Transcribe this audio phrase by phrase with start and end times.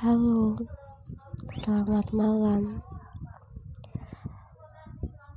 [0.00, 0.56] Halo,
[1.52, 2.80] selamat malam.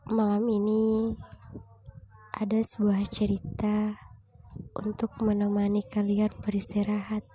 [0.08, 1.12] Malam ini
[2.32, 4.00] ada sebuah cerita
[4.80, 7.28] untuk menemani kalian beristirahat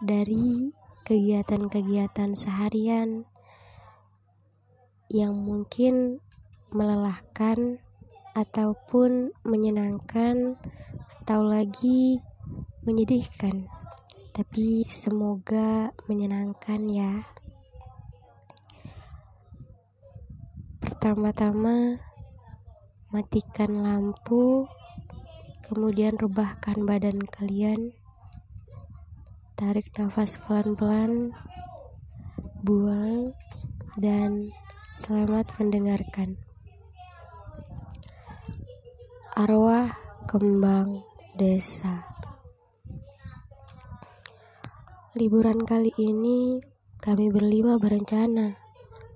[0.00, 0.72] dari
[1.04, 3.28] kegiatan-kegiatan seharian
[5.12, 6.24] yang mungkin
[6.72, 7.84] melelahkan
[8.32, 10.56] ataupun menyenangkan
[11.20, 12.24] atau lagi
[12.88, 13.75] menyedihkan
[14.36, 17.24] tapi semoga menyenangkan ya.
[20.76, 21.96] Pertama-tama,
[23.16, 24.68] matikan lampu,
[25.64, 27.96] kemudian rebahkan badan kalian,
[29.56, 31.32] tarik nafas pelan-pelan,
[32.60, 33.32] buang,
[33.96, 34.52] dan
[34.92, 36.36] selamat mendengarkan.
[39.32, 39.88] Arwah
[40.28, 41.00] kembang
[41.40, 42.15] desa.
[45.16, 46.60] Liburan kali ini
[47.00, 48.52] kami berlima berencana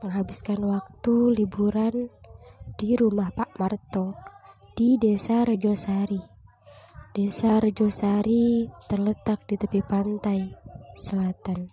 [0.00, 2.08] menghabiskan waktu liburan
[2.80, 4.16] di rumah Pak Marto
[4.72, 6.16] di Desa Rejosari.
[7.12, 10.48] Desa Rejosari terletak di tepi pantai
[10.96, 11.68] selatan.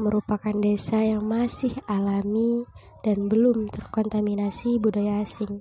[0.00, 2.64] Merupakan desa yang masih alami
[3.04, 5.60] dan belum terkontaminasi budaya asing.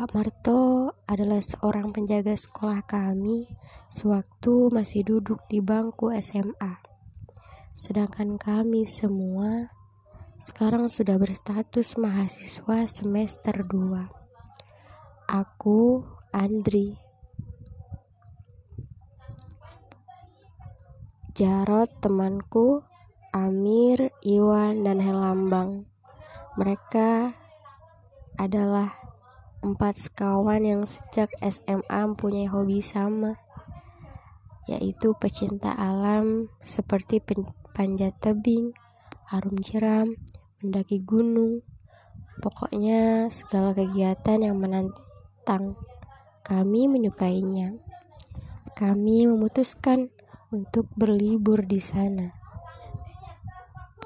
[0.00, 3.44] Pak Marto adalah seorang penjaga sekolah kami
[3.84, 6.80] sewaktu masih duduk di bangku SMA.
[7.76, 9.68] Sedangkan kami semua
[10.40, 14.08] sekarang sudah berstatus mahasiswa semester 2.
[15.28, 16.96] Aku, Andri,
[21.36, 22.80] Jarot temanku,
[23.36, 25.84] Amir, Iwan, dan Helambang.
[26.56, 27.36] Mereka
[28.40, 28.99] adalah
[29.60, 33.36] empat sekawan yang sejak SMA mempunyai hobi sama,
[34.64, 37.20] yaitu pecinta alam seperti
[37.76, 38.72] panjat tebing,
[39.28, 40.08] harum jeram,
[40.64, 41.60] mendaki gunung,
[42.40, 45.76] pokoknya segala kegiatan yang menantang.
[46.40, 47.76] Kami menyukainya.
[48.74, 50.08] Kami memutuskan
[50.50, 52.32] untuk berlibur di sana.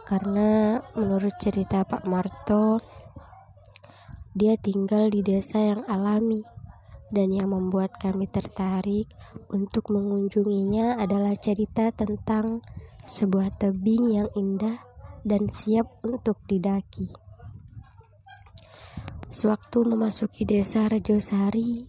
[0.05, 2.77] Karena menurut cerita Pak Marto,
[4.35, 6.43] dia tinggal di desa yang alami,
[7.15, 9.07] dan yang membuat kami tertarik
[9.55, 12.59] untuk mengunjunginya adalah cerita tentang
[13.07, 14.75] sebuah tebing yang indah
[15.23, 17.07] dan siap untuk didaki.
[19.31, 21.87] Sewaktu memasuki desa Rejosari,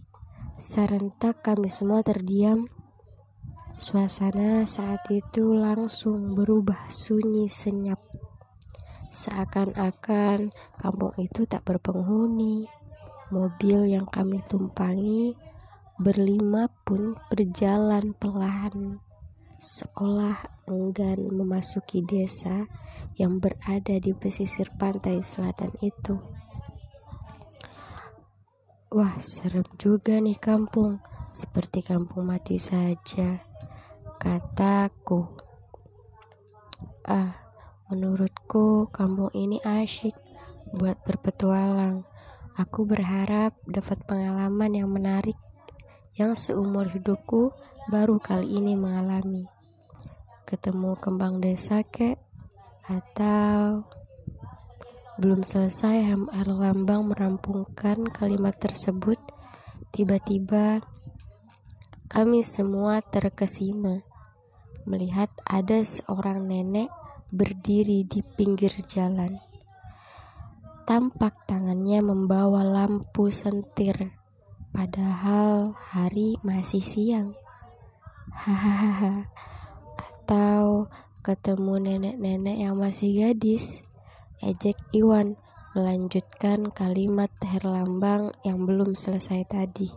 [0.54, 2.62] serentak kami semua terdiam.
[3.76, 8.05] Suasana saat itu langsung berubah sunyi senyap.
[9.06, 12.66] Seakan-akan kampung itu tak berpenghuni.
[13.30, 15.34] Mobil yang kami tumpangi
[15.96, 19.00] berlima pun berjalan pelan,
[19.56, 20.36] seolah
[20.68, 22.68] enggan memasuki desa
[23.16, 26.20] yang berada di pesisir pantai selatan itu.
[28.92, 31.00] Wah, serem juga nih kampung,
[31.32, 33.40] seperti kampung mati saja,
[34.20, 35.26] kataku.
[37.08, 37.45] Ah,
[37.86, 40.10] Menurutku, kampung ini asyik
[40.74, 42.02] buat berpetualang.
[42.58, 45.38] Aku berharap dapat pengalaman yang menarik
[46.18, 47.54] yang seumur hidupku
[47.86, 49.46] baru kali ini mengalami.
[50.50, 52.18] Ketemu kembang desa kek
[52.90, 53.86] atau
[55.22, 59.22] belum selesai MR Lambang merampungkan kalimat tersebut,
[59.94, 60.82] tiba-tiba
[62.10, 64.02] kami semua terkesima
[64.90, 66.90] melihat ada seorang nenek
[67.36, 69.36] berdiri di pinggir jalan.
[70.88, 74.16] Tampak tangannya membawa lampu sentir,
[74.72, 77.36] padahal hari masih siang.
[78.32, 79.28] Hahaha,
[79.96, 80.88] atau
[81.20, 83.84] ketemu nenek-nenek yang masih gadis.
[84.40, 85.36] Ejek Iwan
[85.76, 89.92] melanjutkan kalimat Herlambang yang belum selesai tadi.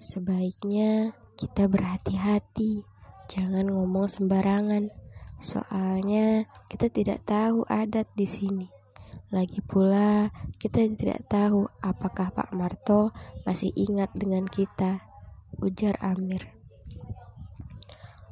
[0.00, 2.89] Sebaiknya kita berhati-hati
[3.30, 4.90] Jangan ngomong sembarangan,
[5.38, 8.66] soalnya kita tidak tahu adat di sini.
[9.30, 10.26] Lagi pula,
[10.58, 13.14] kita tidak tahu apakah Pak Marto
[13.46, 15.06] masih ingat dengan kita,
[15.62, 16.42] ujar Amir.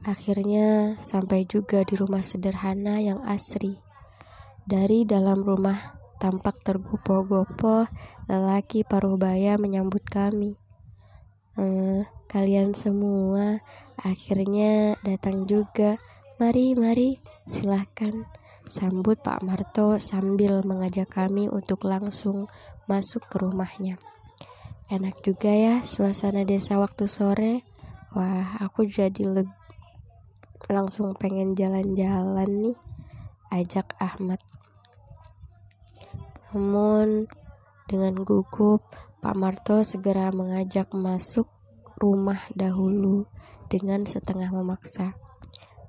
[0.03, 3.79] Akhirnya sampai juga di rumah sederhana yang asri.
[4.67, 5.79] Dari dalam rumah
[6.19, 7.87] tampak tergopoh-gopoh
[8.27, 10.59] lelaki paruh baya menyambut kami.
[11.55, 13.63] Hmm, kalian semua
[13.99, 15.99] Akhirnya datang juga.
[16.39, 18.15] Mari, mari, silahkan.
[18.63, 22.47] Sambut Pak Marto sambil mengajak kami untuk langsung
[22.87, 23.99] masuk ke rumahnya.
[24.87, 27.67] Enak juga ya suasana desa waktu sore.
[28.15, 29.53] Wah, aku jadi lebih
[30.71, 32.79] langsung pengen jalan-jalan nih.
[33.51, 34.39] Ajak Ahmad.
[36.55, 37.27] Namun
[37.91, 38.85] dengan gugup,
[39.19, 41.51] Pak Marto segera mengajak masuk
[41.99, 43.27] rumah dahulu
[43.67, 45.19] dengan setengah memaksa.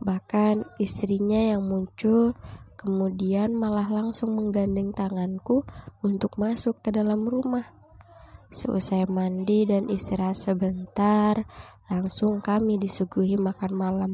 [0.02, 2.34] Bahkan istrinya yang muncul
[2.80, 5.68] kemudian malah langsung menggandeng tanganku
[6.02, 7.68] untuk masuk ke dalam rumah.
[8.50, 11.38] Seusai mandi dan istirahat sebentar,
[11.86, 14.12] langsung kami disuguhi makan malam.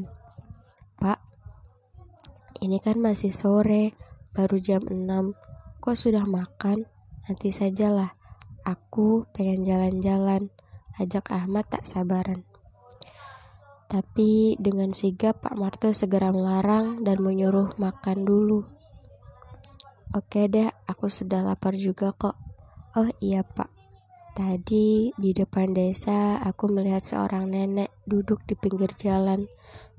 [1.00, 1.22] Pak,
[2.60, 3.96] ini kan masih sore,
[4.36, 5.32] baru jam 6.
[5.80, 6.84] Kok sudah makan?
[7.24, 8.12] Nanti sajalah.
[8.66, 10.50] Aku pengen jalan-jalan.
[10.96, 12.44] Ajak Ahmad tak sabaran.
[13.86, 18.66] Tapi dengan sigap Pak Marto segera melarang dan menyuruh makan dulu.
[20.16, 22.34] Oke deh, aku sudah lapar juga kok.
[22.96, 23.68] Oh iya Pak,
[24.34, 29.44] tadi di depan desa aku melihat seorang nenek duduk di pinggir jalan.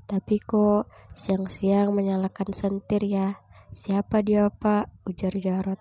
[0.08, 3.38] Tapi kok siang-siang menyalakan sentir ya?
[3.70, 5.06] Siapa dia Pak?
[5.06, 5.78] Ujar Jarot.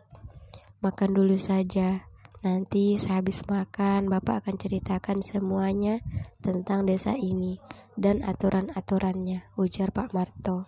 [0.84, 2.06] Makan dulu saja.
[2.48, 6.00] Nanti sehabis makan, Bapak akan ceritakan semuanya
[6.40, 7.60] tentang desa ini
[8.00, 10.64] dan aturan-aturannya, ujar Pak Marto.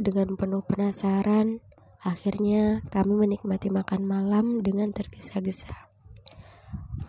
[0.00, 1.60] Dengan penuh penasaran,
[2.00, 5.92] akhirnya kami menikmati makan malam dengan tergesa-gesa.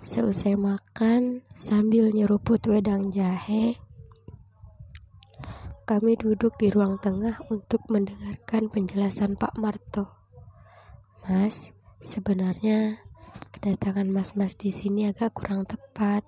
[0.04, 3.80] Selesai makan, sambil nyeruput wedang jahe,
[5.88, 10.12] kami duduk di ruang tengah untuk mendengarkan penjelasan Pak Marto.
[11.24, 12.98] Mas, Sebenarnya
[13.54, 16.26] kedatangan mas-mas di sini agak kurang tepat.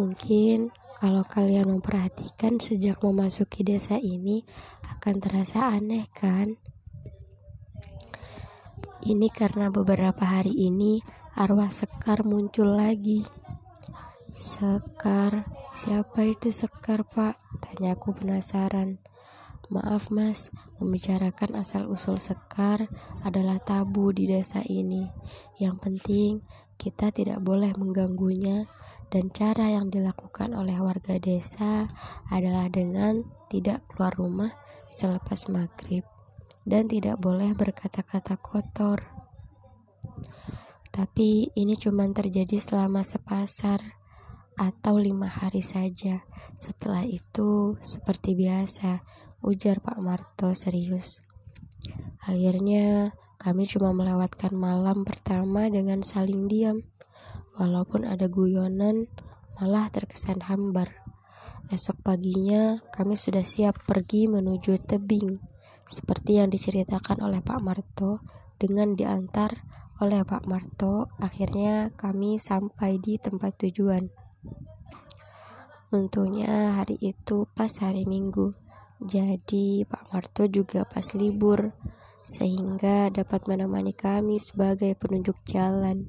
[0.00, 4.40] Mungkin kalau kalian memperhatikan sejak memasuki desa ini
[4.96, 6.56] akan terasa aneh kan?
[9.04, 11.04] Ini karena beberapa hari ini
[11.36, 13.20] arwah Sekar muncul lagi.
[14.32, 15.44] Sekar,
[15.76, 17.36] siapa itu Sekar pak?
[17.60, 18.96] Tanyaku penasaran.
[19.72, 20.52] Maaf mas,
[20.84, 22.92] membicarakan asal-usul sekar
[23.24, 25.08] adalah tabu di desa ini.
[25.56, 26.32] Yang penting,
[26.76, 28.68] kita tidak boleh mengganggunya
[29.08, 31.88] dan cara yang dilakukan oleh warga desa
[32.28, 33.16] adalah dengan
[33.48, 34.52] tidak keluar rumah
[34.92, 36.04] selepas maghrib
[36.68, 39.00] dan tidak boleh berkata-kata kotor.
[40.92, 43.80] Tapi ini cuma terjadi selama sepasar
[44.60, 46.20] atau lima hari saja.
[46.60, 49.00] Setelah itu, seperti biasa,
[49.42, 51.26] ujar Pak Marto serius.
[52.22, 53.10] Akhirnya
[53.42, 56.78] kami cuma melewatkan malam pertama dengan saling diam.
[57.58, 59.10] Walaupun ada guyonan,
[59.58, 61.02] malah terkesan hambar.
[61.68, 65.42] Esok paginya kami sudah siap pergi menuju tebing,
[65.82, 68.22] seperti yang diceritakan oleh Pak Marto
[68.62, 69.58] dengan diantar
[69.98, 71.10] oleh Pak Marto.
[71.18, 74.06] Akhirnya kami sampai di tempat tujuan.
[75.92, 78.61] Untungnya hari itu pas hari Minggu.
[79.02, 81.74] Jadi Pak Marto juga pas libur
[82.22, 86.06] sehingga dapat menemani kami sebagai penunjuk jalan.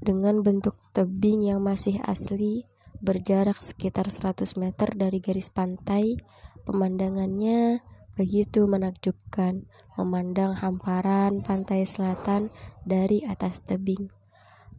[0.00, 2.64] Dengan bentuk tebing yang masih asli,
[3.04, 6.16] berjarak sekitar 100 meter dari garis pantai,
[6.64, 7.84] pemandangannya
[8.16, 9.68] begitu menakjubkan,
[10.00, 12.48] memandang hamparan pantai selatan
[12.88, 14.08] dari atas tebing.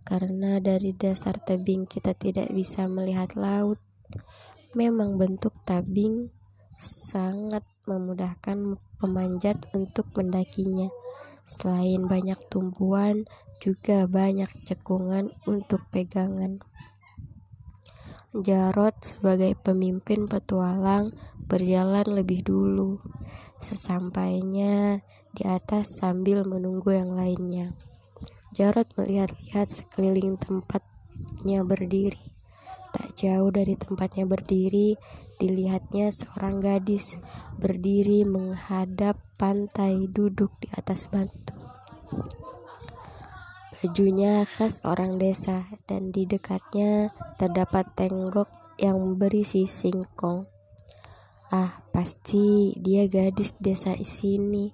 [0.06, 3.78] Karena dari dasar tebing kita tidak bisa melihat laut,
[4.76, 6.28] Memang bentuk tabing
[6.76, 10.92] sangat memudahkan pemanjat untuk mendakinya.
[11.48, 13.24] Selain banyak tumpuan,
[13.64, 16.60] juga banyak cekungan untuk pegangan.
[18.36, 21.16] Jarot sebagai pemimpin petualang
[21.48, 23.00] berjalan lebih dulu.
[23.64, 25.00] Sesampainya
[25.32, 27.72] di atas sambil menunggu yang lainnya.
[28.52, 32.35] Jarot melihat-lihat sekeliling tempatnya berdiri.
[32.96, 34.96] Tak jauh dari tempatnya berdiri,
[35.36, 37.20] dilihatnya seorang gadis
[37.60, 41.52] berdiri menghadap pantai duduk di atas batu.
[43.84, 48.48] Bajunya khas orang desa dan di dekatnya terdapat tenggok
[48.80, 50.48] yang berisi singkong.
[51.52, 54.72] Ah, pasti dia gadis desa sini.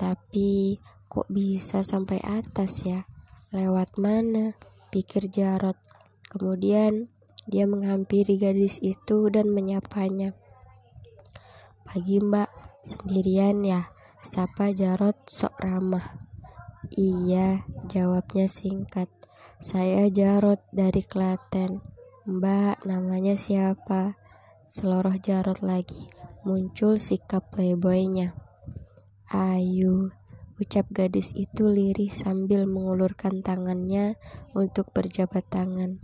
[0.00, 0.80] Tapi
[1.12, 3.04] kok bisa sampai atas ya?
[3.52, 4.56] Lewat mana?
[4.88, 5.76] Pikir Jarot.
[6.26, 7.12] Kemudian
[7.50, 10.32] dia menghampiri gadis itu dan menyapanya.
[11.82, 12.46] Pagi mbak,
[12.86, 13.90] sendirian ya?
[14.22, 16.22] Sapa Jarot sok ramah.
[16.94, 19.10] Iya, jawabnya singkat.
[19.58, 21.82] Saya Jarot dari Klaten.
[22.30, 24.14] Mbak, namanya siapa?
[24.62, 26.06] Seloroh Jarot lagi.
[26.46, 28.32] Muncul sikap playboynya.
[29.34, 30.14] Ayu,
[30.60, 34.20] Ucap gadis itu lirih sambil mengulurkan tangannya
[34.52, 35.96] untuk berjabat tangan.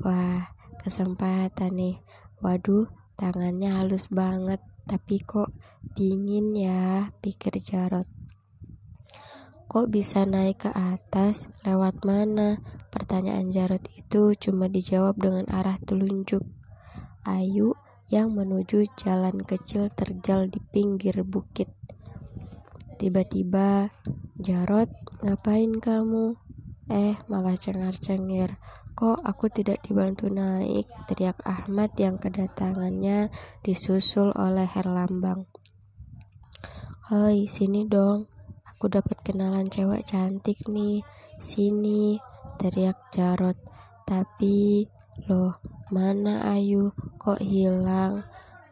[0.00, 0.53] Wah,
[0.84, 1.96] kesempatan nih.
[2.44, 2.84] Waduh,
[3.16, 5.48] tangannya halus banget, tapi kok
[5.96, 8.04] dingin ya, pikir Jarot.
[9.64, 11.48] Kok bisa naik ke atas?
[11.64, 12.60] Lewat mana?
[12.92, 16.44] Pertanyaan Jarot itu cuma dijawab dengan arah telunjuk.
[17.24, 17.72] Ayu
[18.12, 21.72] yang menuju jalan kecil terjal di pinggir bukit.
[23.00, 23.88] Tiba-tiba,
[24.38, 24.92] Jarot,
[25.24, 26.36] ngapain kamu?
[26.92, 28.54] Eh, malah cengar-cengir.
[28.94, 30.86] Kok aku tidak dibantu naik?
[31.10, 33.26] Teriak Ahmad yang kedatangannya
[33.66, 35.50] disusul oleh Herlambang.
[37.10, 38.30] Hei, sini dong.
[38.70, 41.02] Aku dapat kenalan cewek cantik nih.
[41.42, 42.22] Sini,
[42.62, 43.58] teriak Jarot.
[44.06, 44.86] Tapi,
[45.26, 45.58] loh,
[45.90, 46.94] mana Ayu?
[47.18, 48.22] Kok hilang?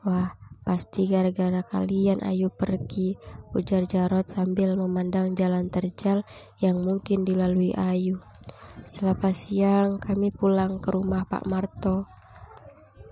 [0.07, 3.19] Wah, Pasti gara-gara kalian ayo pergi,
[3.50, 6.23] ujar Jarot sambil memandang jalan terjal
[6.62, 8.23] yang mungkin dilalui Ayu.
[8.83, 12.11] Selepas siang, kami pulang ke rumah Pak Marto.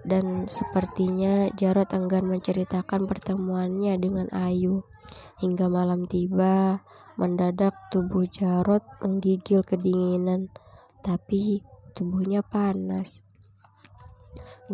[0.03, 4.83] Dan sepertinya Jarot enggan menceritakan pertemuannya dengan Ayu.
[5.39, 6.83] Hingga malam tiba,
[7.15, 10.51] mendadak tubuh Jarot menggigil kedinginan,
[11.07, 11.63] tapi
[11.95, 13.23] tubuhnya panas.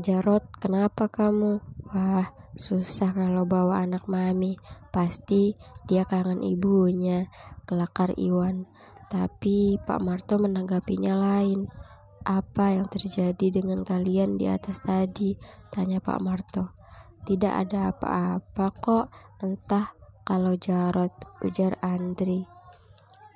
[0.00, 1.60] Jarot, kenapa kamu?
[1.92, 4.56] Wah, susah kalau bawa anak mami.
[4.88, 7.28] Pasti dia kangen ibunya,
[7.68, 8.64] kelakar Iwan.
[9.06, 11.70] Tapi Pak Marto menanggapinya lain.
[12.26, 15.38] Apa yang terjadi dengan kalian di atas tadi?
[15.70, 16.74] Tanya Pak Marto.
[17.26, 19.06] Tidak ada apa-apa kok,
[19.42, 19.94] entah
[20.26, 21.14] kalau Jarot,
[21.46, 22.42] ujar Andri.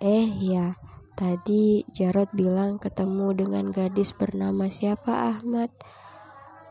[0.03, 0.75] Eh ya,
[1.15, 5.71] tadi Jarot bilang ketemu dengan gadis bernama siapa Ahmad?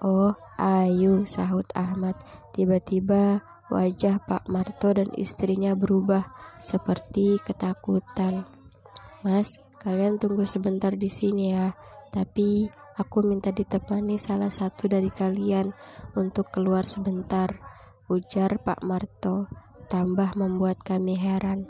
[0.03, 2.19] Oh, Ayu, sahut Ahmad.
[2.51, 6.27] Tiba-tiba wajah Pak Marto dan istrinya berubah
[6.59, 8.58] seperti ketakutan.
[9.19, 11.75] Mas, kalian tunggu sebentar di sini ya.
[12.09, 15.75] Tapi aku minta ditemani salah satu dari kalian
[16.15, 17.51] untuk keluar sebentar,
[18.07, 19.51] ujar Pak Marto.
[19.89, 21.65] Tambah membuat kami heran.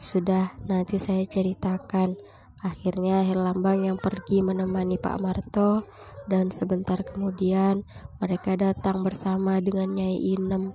[0.00, 2.16] Sudah, nanti saya ceritakan.
[2.60, 5.88] Akhirnya Herlambang yang pergi menemani Pak Marto
[6.28, 7.84] dan sebentar kemudian
[8.20, 10.72] mereka datang bersama dengan Nyai Inem.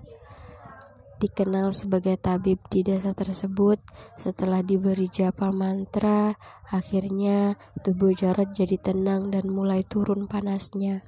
[1.15, 3.79] Dikenal sebagai tabib di desa tersebut,
[4.19, 6.35] setelah diberi japa mantra,
[6.67, 7.55] akhirnya
[7.87, 11.07] tubuh Jarod jadi tenang dan mulai turun panasnya.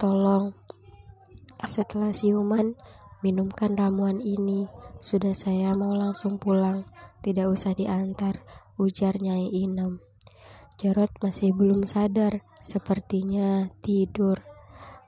[0.00, 0.56] Tolong,
[1.68, 2.72] setelah siuman,
[3.20, 4.66] minumkan ramuan ini.
[4.96, 6.88] Sudah saya mau langsung pulang,
[7.20, 8.40] tidak usah diantar,
[8.80, 10.00] ujar Nyai Inem.
[10.80, 14.40] Jarod masih belum sadar, sepertinya tidur.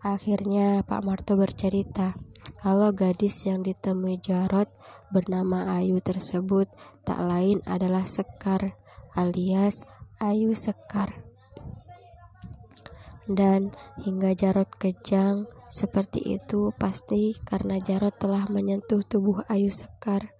[0.04, 2.12] Akhirnya Pak Marto bercerita
[2.60, 4.68] kalau gadis yang ditemui Jarod
[5.12, 6.68] bernama Ayu tersebut
[7.02, 8.76] tak lain adalah Sekar
[9.14, 9.86] alias
[10.18, 11.22] Ayu Sekar.
[13.24, 13.72] Dan
[14.04, 20.36] hingga Jarod kejang seperti itu pasti karena Jarod telah menyentuh tubuh Ayu Sekar.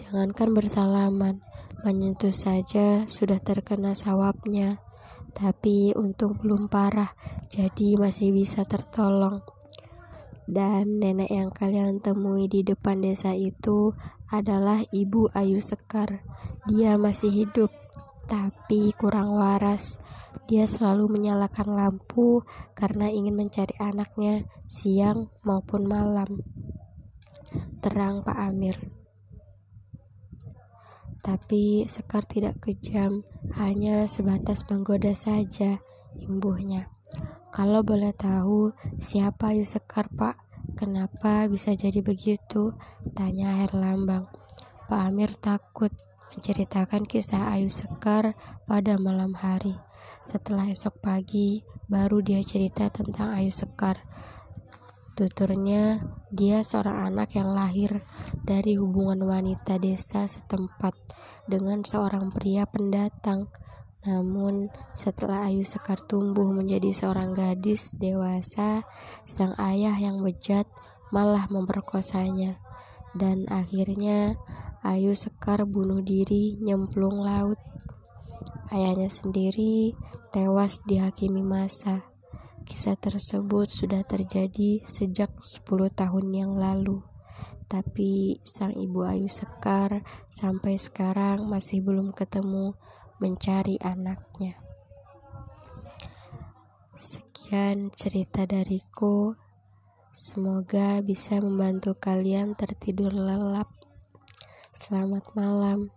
[0.00, 1.38] Jangankan bersalaman,
[1.80, 4.84] Menyentuh saja sudah terkena sawapnya,
[5.32, 7.16] tapi untung belum parah,
[7.48, 9.40] jadi masih bisa tertolong.
[10.48, 13.92] Dan nenek yang kalian temui di depan desa itu
[14.30, 16.24] adalah Ibu Ayu Sekar.
[16.68, 17.70] Dia masih hidup,
[18.30, 19.98] tapi kurang waras.
[20.46, 22.42] Dia selalu menyalakan lampu
[22.78, 26.42] karena ingin mencari anaknya siang maupun malam.
[27.82, 28.78] Terang Pak Amir.
[31.20, 33.22] Tapi Sekar tidak kejam,
[33.60, 35.78] hanya sebatas menggoda saja,
[36.16, 36.88] imbuhnya.
[37.60, 40.32] Kalau boleh tahu, siapa Ayu Sekar, Pak?
[40.80, 42.72] Kenapa bisa jadi begitu?
[43.12, 44.32] Tanya Herlambang.
[44.88, 45.92] Pak Amir takut
[46.32, 48.32] menceritakan kisah Ayu Sekar
[48.64, 49.76] pada malam hari.
[50.24, 54.00] Setelah esok pagi, baru dia cerita tentang Ayu Sekar.
[55.12, 56.00] Tuturnya,
[56.32, 58.00] dia seorang anak yang lahir
[58.40, 60.96] dari hubungan wanita desa setempat
[61.44, 63.52] dengan seorang pria pendatang.
[64.00, 68.80] Namun, setelah Ayu Sekar tumbuh menjadi seorang gadis dewasa,
[69.28, 70.64] sang ayah yang bejat
[71.12, 72.56] malah memperkosanya.
[73.12, 74.40] Dan akhirnya,
[74.80, 77.60] Ayu Sekar bunuh diri nyemplung laut.
[78.72, 79.92] Ayahnya sendiri
[80.32, 82.00] tewas dihakimi masa.
[82.64, 87.04] Kisah tersebut sudah terjadi sejak 10 tahun yang lalu.
[87.68, 92.72] Tapi sang ibu Ayu Sekar sampai sekarang masih belum ketemu
[93.20, 94.56] mencari anaknya.
[96.96, 99.36] Sekian cerita dariku.
[100.10, 103.68] Semoga bisa membantu kalian tertidur lelap.
[104.72, 105.92] Selamat malam.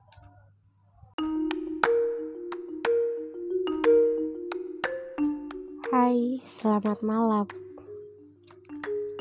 [5.89, 7.47] Hai, selamat malam.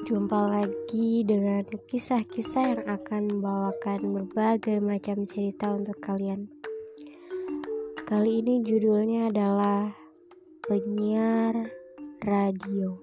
[0.02, 6.50] Jumpa lagi dengan kisah-kisah yang akan membawakan berbagai macam cerita untuk kalian.
[8.02, 9.94] Kali ini judulnya adalah
[10.66, 11.54] Penyiar
[12.26, 12.98] Radio.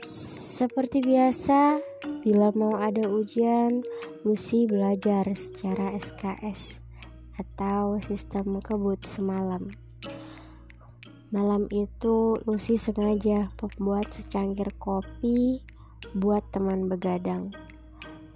[0.00, 1.76] Seperti biasa,
[2.24, 3.84] bila mau ada ujian,
[4.24, 6.80] Lucy belajar secara SKS
[7.36, 9.68] atau sistem kebut semalam.
[11.28, 15.60] Malam itu, Lucy sengaja membuat secangkir kopi
[16.16, 17.52] buat teman begadang.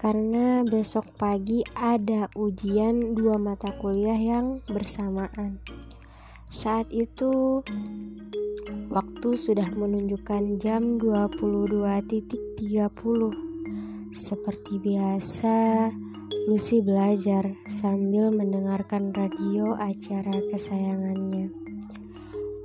[0.02, 5.62] Karena besok pagi ada ujian dua mata kuliah yang bersamaan.
[6.50, 7.62] Saat itu,
[8.92, 12.92] Waktu sudah menunjukkan jam 22.30.
[14.12, 15.88] Seperti biasa,
[16.44, 21.48] Lucy belajar sambil mendengarkan radio acara kesayangannya,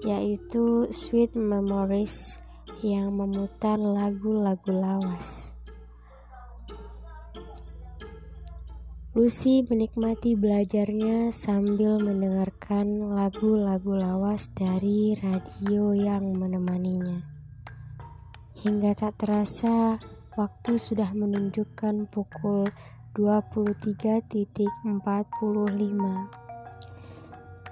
[0.04, 2.44] yaitu Sweet Memories
[2.84, 5.57] yang memutar lagu-lagu lawas.
[9.18, 17.26] Lucy menikmati belajarnya sambil mendengarkan lagu-lagu lawas dari radio yang menemaninya.
[18.62, 19.98] Hingga tak terasa,
[20.38, 22.70] waktu sudah menunjukkan pukul
[23.18, 24.86] 23.45.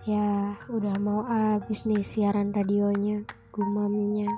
[0.10, 3.22] Ya, udah mau habis nih siaran radionya,
[3.54, 4.34] gumamnya.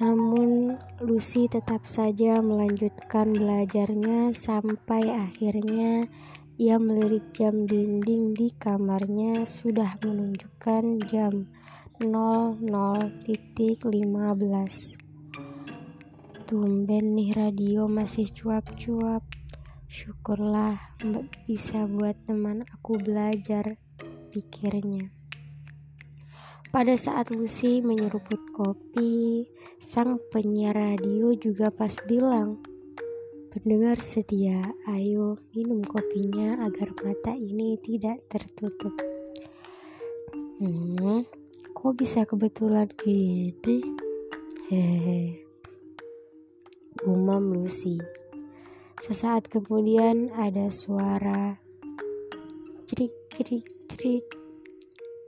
[0.00, 6.08] Namun, Lucy tetap saja melanjutkan belajarnya sampai akhirnya
[6.56, 11.44] ia melirik jam dinding di kamarnya sudah menunjukkan jam
[12.00, 13.84] 00.15.
[16.48, 19.20] Tumben nih radio masih cuap-cuap.
[19.84, 20.80] Syukurlah
[21.44, 23.76] bisa buat teman aku belajar,
[24.32, 25.19] pikirnya.
[26.70, 29.42] Pada saat Lucy menyeruput kopi,
[29.82, 32.62] sang penyiar radio juga pas bilang,
[33.50, 38.94] Pendengar setia, ayo minum kopinya agar mata ini tidak tertutup.
[40.62, 41.26] Hmm,
[41.74, 43.82] kok bisa kebetulan gini?
[44.70, 45.42] Hehe.
[47.02, 47.98] Umam Lucy.
[49.02, 51.58] Sesaat kemudian ada suara
[52.86, 54.39] cerik cerik cerik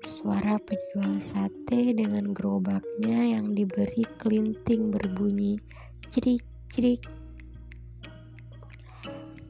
[0.02, 5.62] Suara penjual sate dengan gerobaknya yang diberi kelinting berbunyi
[6.10, 7.06] cerik-cerik.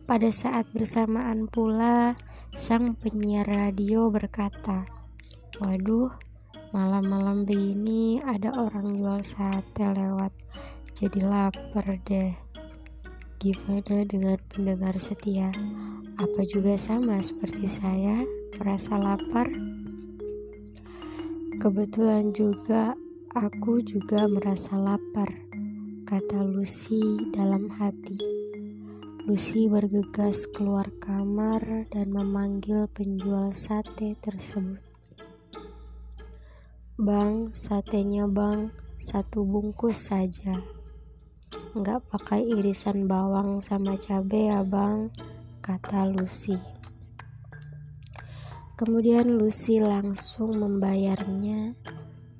[0.04, 2.12] Pada saat bersamaan pula,
[2.52, 4.84] sang penyiar radio berkata,
[5.56, 6.12] Waduh,
[6.76, 10.36] malam-malam begini ada orang jual sate lewat,
[10.92, 12.36] jadi lapar deh.
[13.40, 15.48] Gimana dengan pendengar setia?
[16.20, 18.20] Apa juga sama seperti saya,
[18.60, 19.48] merasa lapar?
[21.62, 22.90] Kebetulan juga
[23.38, 25.30] aku juga merasa lapar,
[26.02, 28.18] kata Lucy dalam hati.
[29.30, 34.82] Lucy bergegas keluar kamar dan memanggil penjual sate tersebut.
[36.98, 40.58] Bang, satenya bang, satu bungkus saja.
[41.78, 45.14] Nggak pakai irisan bawang sama cabai ya bang,
[45.62, 46.81] kata Lucy.
[48.82, 51.70] Kemudian Lucy langsung membayarnya.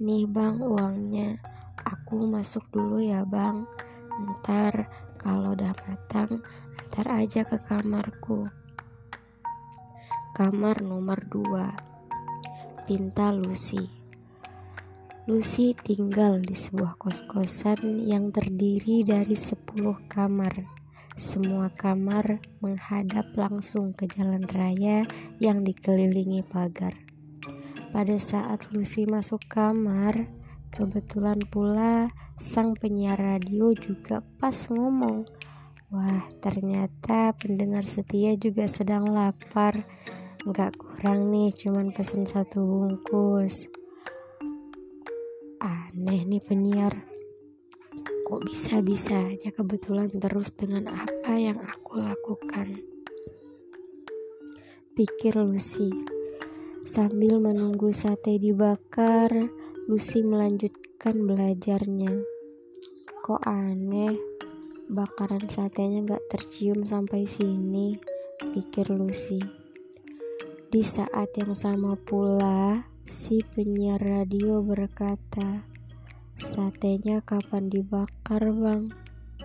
[0.03, 1.39] Nih bang uangnya,
[1.87, 3.63] aku masuk dulu ya bang.
[4.11, 4.91] Ntar
[5.23, 6.43] kalau udah matang,
[6.91, 8.51] ntar aja ke kamarku.
[10.35, 13.87] Kamar nomor 2 Pinta Lucy
[15.31, 19.63] Lucy tinggal di sebuah kos-kosan yang terdiri dari 10
[20.11, 20.82] kamar.
[21.13, 25.05] Semua kamar menghadap langsung ke jalan raya
[25.45, 26.97] yang dikelilingi pagar.
[27.93, 30.25] Pada saat Lucy masuk kamar,
[30.73, 32.09] kebetulan pula
[32.41, 35.29] sang penyiar radio juga pas ngomong.
[35.93, 39.85] Wah, ternyata pendengar setia juga sedang lapar.
[40.49, 43.69] Nggak kurang nih, cuman pesen satu bungkus.
[45.61, 47.12] Aneh nih penyiar
[48.33, 52.81] kok bisa-bisanya kebetulan terus dengan apa yang aku lakukan.
[54.97, 55.93] Pikir Lucy.
[56.81, 59.29] Sambil menunggu sate dibakar,
[59.85, 62.25] Lucy melanjutkan belajarnya.
[63.21, 64.17] Kok aneh,
[64.89, 68.01] bakaran satenya gak tercium sampai sini,
[68.57, 69.45] pikir Lucy.
[70.73, 75.72] Di saat yang sama pula, si penyiar radio berkata,
[76.43, 78.91] Satenya kapan dibakar bang?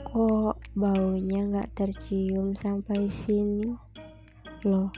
[0.01, 3.69] Kok baunya gak tercium sampai sini?
[4.65, 4.89] Loh,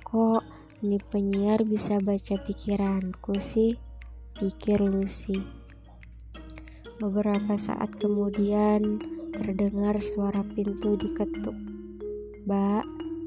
[0.00, 0.40] kok
[0.80, 3.76] ini penyiar bisa baca pikiranku sih?
[4.32, 5.36] Pikir Lucy.
[7.04, 8.96] Beberapa saat kemudian
[9.36, 11.52] terdengar suara pintu diketuk.
[12.48, 12.84] Mbak,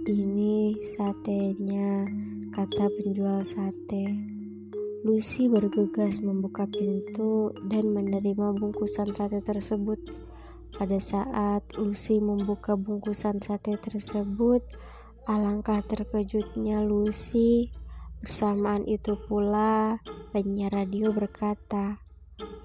[0.09, 2.09] ini satenya,
[2.57, 4.38] kata penjual sate.
[4.99, 9.95] Lucy bergegas membuka pintu dan menerima bungkusan sate tersebut.
[10.75, 14.59] Pada saat Lucy membuka bungkusan sate tersebut,
[15.23, 17.71] alangkah terkejutnya Lucy.
[18.19, 20.03] Bersamaan itu pula,
[20.35, 22.03] penyiar radio berkata,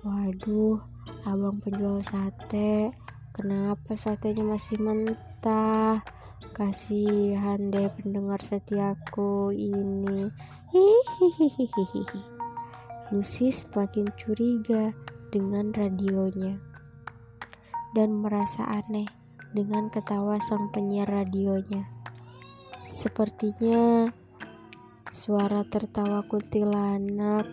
[0.02, 0.82] "Waduh,
[1.30, 2.90] abang penjual sate,
[3.30, 6.02] kenapa satenya masih mentah?
[6.50, 10.34] Kasihan deh pendengar setiaku ini."
[10.74, 12.18] Hihihihihi.
[13.14, 14.90] Lucy semakin curiga
[15.30, 16.58] dengan radionya
[17.94, 19.06] dan merasa aneh
[19.54, 21.86] dengan ketawa sang penyiar radionya.
[22.82, 24.10] Sepertinya
[25.14, 27.46] suara tertawa kuntilanak.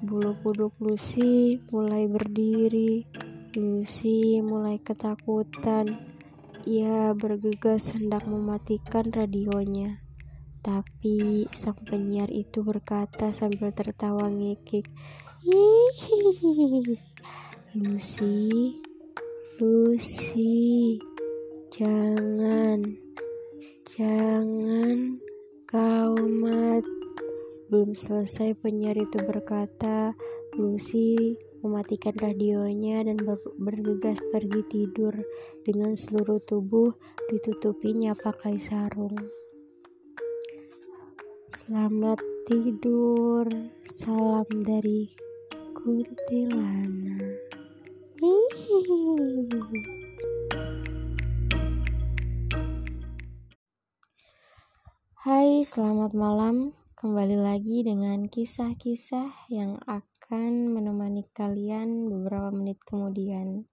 [0.00, 3.04] Bulu kuduk Lucy mulai berdiri.
[3.60, 6.00] Lucy mulai ketakutan.
[6.64, 10.05] Ia bergegas hendak mematikan radionya.
[10.66, 14.82] Tapi sang penyiar itu berkata sambil tertawa ngekik.
[17.78, 18.74] Lucy,
[19.62, 20.98] Lucy,
[21.70, 22.82] jangan,
[23.86, 25.22] jangan
[25.70, 26.82] kau mat.
[27.70, 30.18] Belum selesai penyiar itu berkata,
[30.58, 35.14] Lucy mematikan radionya dan ber bergegas pergi tidur
[35.62, 36.90] dengan seluruh tubuh
[37.30, 39.45] ditutupinya pakai sarung.
[41.46, 42.18] Selamat
[42.50, 43.46] tidur,
[43.86, 45.06] salam dari
[45.78, 47.38] kuntilanak.
[55.22, 56.74] Hai, selamat malam.
[56.98, 63.70] Kembali lagi dengan kisah-kisah yang akan menemani kalian beberapa menit kemudian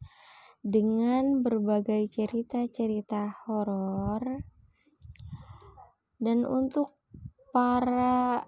[0.62, 4.46] dengan berbagai cerita-cerita horor.
[6.22, 7.03] Dan untuk
[7.54, 8.42] para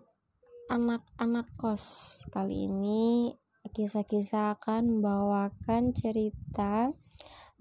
[0.66, 3.38] anak-anak kos kali ini
[3.70, 6.90] kisah-kisah akan membawakan cerita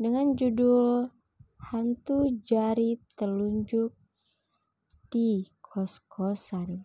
[0.00, 1.12] dengan judul
[1.68, 3.92] Hantu Jari Telunjuk
[5.12, 6.80] di Kos-Kosan.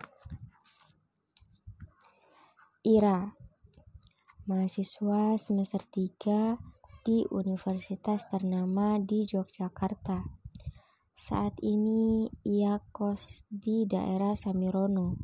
[2.84, 3.32] Ira,
[4.44, 6.60] mahasiswa semester 3
[7.08, 10.39] di universitas ternama di Yogyakarta.
[11.20, 15.20] Saat ini ia kos di daerah Samirono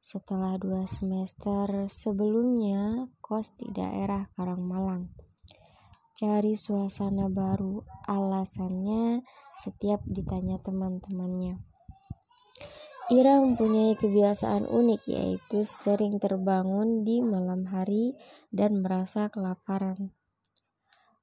[0.00, 5.12] setelah dua semester sebelumnya kos di daerah Karangmalang.
[6.16, 9.20] Cari suasana baru, alasannya
[9.52, 11.60] setiap ditanya teman-temannya.
[13.12, 18.16] Ira mempunyai kebiasaan unik yaitu sering terbangun di malam hari
[18.48, 20.08] dan merasa kelaparan.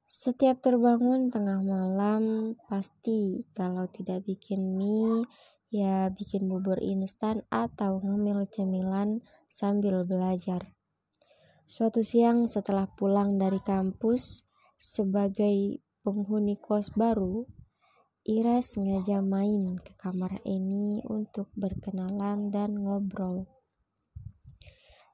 [0.05, 5.25] Setiap terbangun tengah malam, pasti kalau tidak bikin mie,
[5.73, 10.61] ya bikin bubur instan atau ngemil cemilan sambil belajar.
[11.65, 14.45] Suatu siang setelah pulang dari kampus
[14.77, 17.41] sebagai penghuni kos baru,
[18.25, 23.49] Ira sengaja main ke kamar Eni untuk berkenalan dan ngobrol.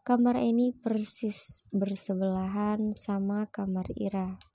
[0.04, 4.51] Kamar Eni persis bersebelahan sama kamar Ira.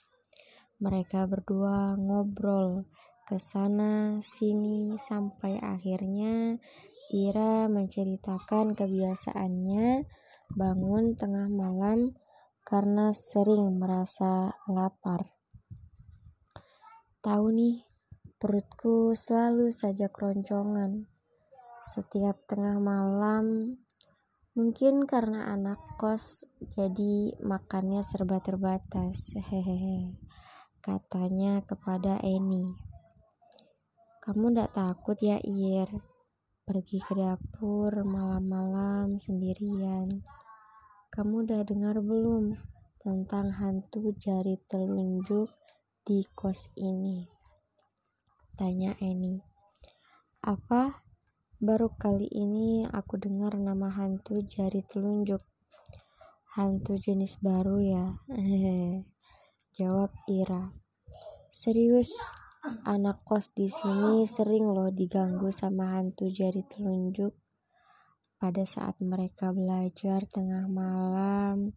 [0.76, 2.84] Mereka berdua ngobrol
[3.24, 6.60] ke sana sini sampai akhirnya
[7.06, 10.04] Ira menceritakan kebiasaannya
[10.52, 12.12] bangun tengah malam
[12.66, 15.22] karena sering merasa lapar.
[17.22, 17.78] Tahu nih,
[18.42, 21.06] perutku selalu saja keroncongan.
[21.78, 23.78] Setiap tengah malam,
[24.58, 29.30] mungkin karena anak kos, jadi makannya serba terbatas.
[29.38, 30.25] Hehehe,
[30.86, 32.70] katanya kepada Eni.
[34.22, 35.90] Kamu ndak takut ya, Ir?
[36.62, 40.06] Pergi ke dapur malam-malam sendirian.
[41.10, 42.54] Kamu udah dengar belum
[43.02, 45.50] tentang hantu jari telunjuk
[46.06, 47.26] di kos ini?
[48.54, 49.42] Tanya Eni.
[50.46, 51.02] Apa?
[51.58, 55.42] Baru kali ini aku dengar nama hantu jari telunjuk.
[56.54, 58.22] Hantu jenis baru ya?
[58.30, 59.02] Hehehe.
[59.76, 60.72] Jawab Ira.
[61.52, 62.16] Serius,
[62.88, 67.36] Anak kos di sini sering loh diganggu sama hantu jari telunjuk.
[68.40, 71.76] Pada saat mereka belajar tengah malam,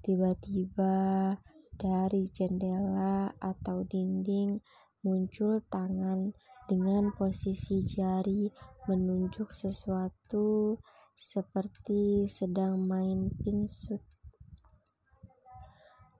[0.00, 1.36] tiba-tiba
[1.76, 4.56] Dari jendela atau dinding
[5.04, 6.32] muncul tangan
[6.64, 8.48] dengan posisi jari
[8.88, 10.80] menunjuk sesuatu
[11.12, 14.15] seperti sedang main pinsut.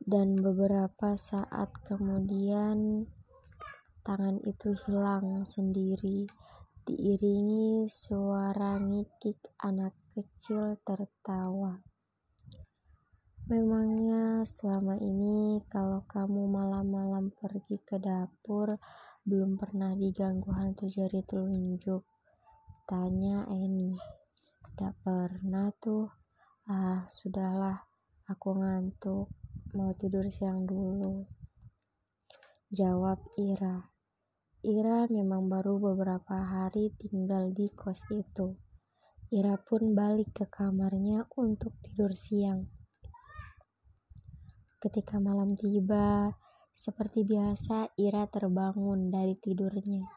[0.07, 3.03] Dan beberapa saat kemudian
[4.07, 6.31] tangan itu hilang sendiri
[6.87, 11.83] diiringi suara ngikik anak kecil tertawa.
[13.51, 18.79] Memangnya selama ini kalau kamu malam-malam pergi ke dapur
[19.27, 22.07] belum pernah diganggu hantu jari telunjuk?
[22.87, 23.91] Tanya Eni.
[24.63, 26.07] Tidak pernah tuh.
[26.71, 27.83] Ah, sudahlah.
[28.31, 29.46] Aku ngantuk.
[29.77, 31.29] Mau tidur siang dulu.
[32.73, 33.93] Jawab Ira.
[34.65, 38.57] Ira memang baru beberapa hari tinggal di kos itu.
[39.29, 42.65] Ira pun balik ke kamarnya untuk tidur siang.
[44.81, 46.33] Ketika malam tiba,
[46.73, 50.09] seperti biasa Ira terbangun dari tidurnya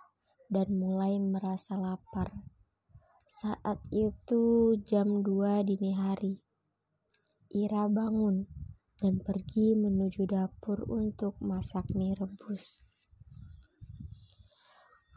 [0.48, 2.32] dan mulai merasa lapar.
[3.28, 6.40] Saat itu jam 2 dini hari.
[7.52, 8.59] Ira bangun
[9.00, 12.84] dan pergi menuju dapur untuk masak mie rebus.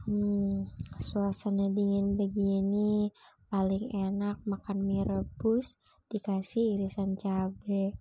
[0.07, 3.11] Hmm, suasana dingin begini
[3.51, 7.95] paling enak makan mie rebus dikasih irisan cabai.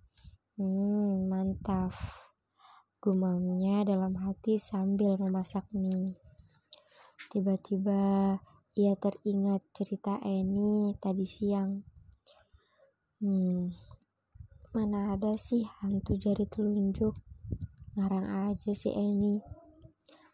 [0.54, 1.90] Hmm, mantap.
[3.02, 6.14] Gumamnya dalam hati sambil memasak mie.
[7.30, 8.38] Tiba-tiba
[8.78, 11.82] ia teringat cerita Eni tadi siang.
[13.18, 13.72] Hmm,
[14.72, 17.12] mana ada sih hantu jari telunjuk?
[17.92, 19.36] Ngarang aja si Eni.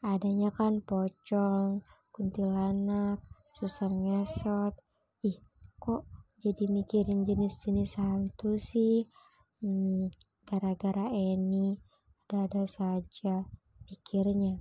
[0.07, 1.83] Adanya kan pocong,
[2.14, 3.18] kuntilanak,
[3.51, 4.79] susar ngesot.
[5.27, 5.42] Ih,
[5.83, 6.07] kok
[6.38, 9.11] jadi mikirin jenis-jenis hantu sih?
[9.59, 10.07] Hmm,
[10.46, 11.74] gara-gara Eni,
[12.31, 13.42] ada-ada saja
[13.90, 14.55] pikirnya.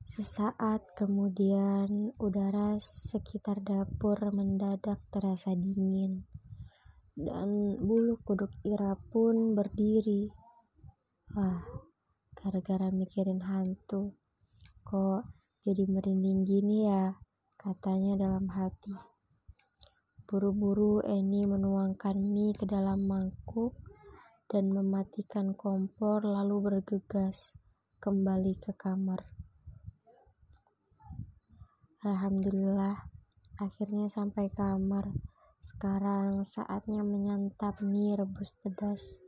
[0.00, 6.29] Sesaat kemudian, udara sekitar dapur mendadak terasa dingin,
[7.20, 10.32] dan bulu kuduk Ira pun berdiri.
[11.36, 11.60] Wah,
[12.32, 14.16] gara-gara mikirin hantu,
[14.82, 15.28] kok
[15.60, 17.12] jadi merinding gini ya,
[17.60, 18.96] katanya dalam hati.
[20.24, 23.76] Buru-buru Eni menuangkan mie ke dalam mangkuk
[24.48, 27.54] dan mematikan kompor lalu bergegas
[28.00, 29.26] kembali ke kamar.
[32.00, 32.96] Alhamdulillah,
[33.60, 35.12] akhirnya sampai kamar.
[35.60, 39.20] Sekarang saatnya menyantap mie rebus pedas.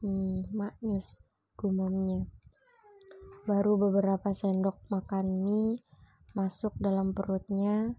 [0.00, 1.20] Hmm, maknyus,
[1.60, 2.24] gumamnya.
[3.44, 5.84] Baru beberapa sendok makan mie
[6.32, 7.96] masuk dalam perutnya,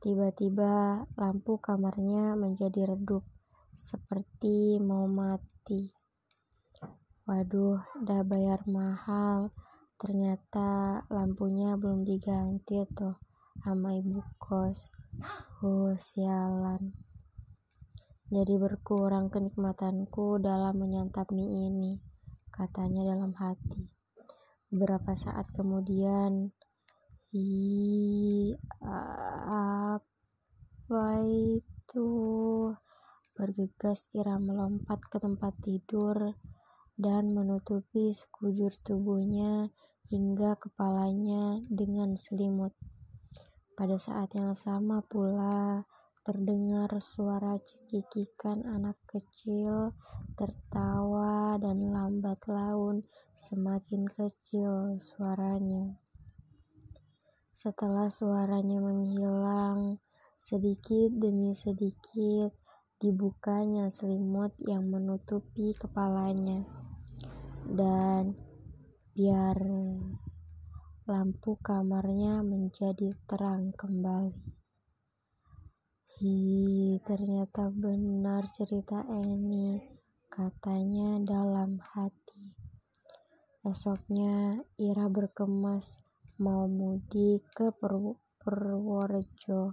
[0.00, 3.20] Tiba-tiba lampu kamarnya menjadi redup,
[3.76, 5.92] seperti mau mati.
[7.28, 9.52] Waduh, udah bayar mahal.
[10.00, 13.12] Ternyata lampunya belum diganti tuh
[13.60, 14.88] sama ibu kos.
[15.60, 16.96] Oh, sialan.
[18.30, 21.98] Jadi berkurang kenikmatanku dalam menyantap mie ini,
[22.54, 23.90] katanya dalam hati.
[24.70, 26.54] Beberapa saat kemudian,
[27.34, 28.54] Ih,
[29.50, 32.10] apa itu?
[33.34, 36.38] Bergegas Ira melompat ke tempat tidur
[36.94, 39.74] dan menutupi sekujur tubuhnya
[40.06, 42.78] hingga kepalanya dengan selimut.
[43.74, 45.82] Pada saat yang sama pula,
[46.20, 49.96] terdengar suara cekikikan anak kecil
[50.36, 53.00] tertawa dan lambat laun
[53.32, 55.96] semakin kecil suaranya.
[57.56, 59.96] Setelah suaranya menghilang,
[60.36, 62.52] sedikit demi sedikit
[63.00, 66.64] dibukanya selimut yang menutupi kepalanya.
[67.64, 68.36] Dan
[69.16, 69.56] biar
[71.08, 74.59] lampu kamarnya menjadi terang kembali.
[76.20, 79.80] Hi, ternyata benar cerita Eni,
[80.28, 82.52] katanya dalam hati.
[83.64, 86.04] Esoknya Ira berkemas
[86.36, 87.72] mau mudik ke
[88.36, 89.72] Purworejo.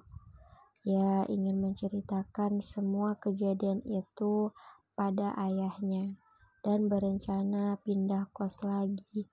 [0.88, 4.48] Ya, ingin menceritakan semua kejadian itu
[4.96, 6.16] pada ayahnya
[6.64, 9.28] dan berencana pindah kos lagi.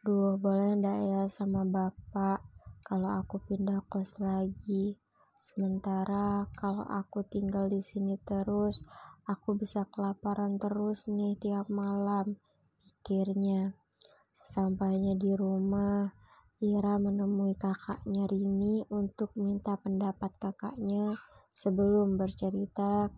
[0.00, 2.40] Duh, boleh ndak ya sama bapak
[2.88, 5.01] kalau aku pindah kos lagi?
[5.42, 8.86] Sementara kalau aku tinggal di sini terus,
[9.26, 12.38] aku bisa kelaparan terus nih tiap malam,
[12.78, 13.74] pikirnya.
[14.30, 16.06] Sesampainya di rumah,
[16.62, 21.18] Ira menemui kakaknya Rini untuk minta pendapat kakaknya
[21.50, 23.10] sebelum bercerita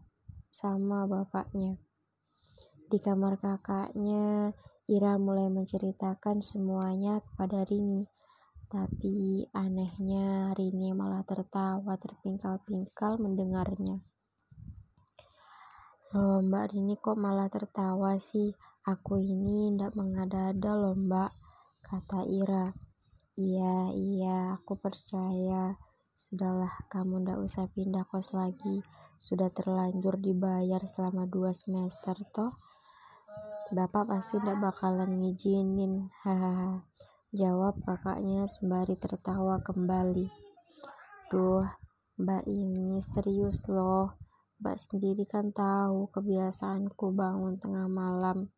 [0.48, 1.76] sama bapaknya.
[2.88, 4.48] Di kamar kakaknya,
[4.88, 8.13] Ira mulai menceritakan semuanya kepada Rini.
[8.74, 14.02] Tapi anehnya Rini malah tertawa terpingkal-pingkal mendengarnya.
[16.10, 18.50] Loh mbak Rini kok malah tertawa sih?
[18.82, 21.30] Aku ini ndak mengada-ada loh mbak,
[21.86, 22.74] kata Ira.
[23.38, 25.78] Iya, iya, aku percaya.
[26.10, 28.82] Sudahlah, kamu ndak usah pindah kos lagi.
[29.22, 32.50] Sudah terlanjur dibayar selama dua semester toh.
[33.70, 36.10] Bapak pasti ndak bakalan ngizinin.
[36.26, 36.82] Hahaha.
[37.34, 40.30] Jawab kakaknya sembari tertawa kembali.
[41.26, 41.66] Duh,
[42.14, 44.14] mbak ini serius loh.
[44.62, 48.54] Mbak sendiri kan tahu kebiasaanku bangun tengah malam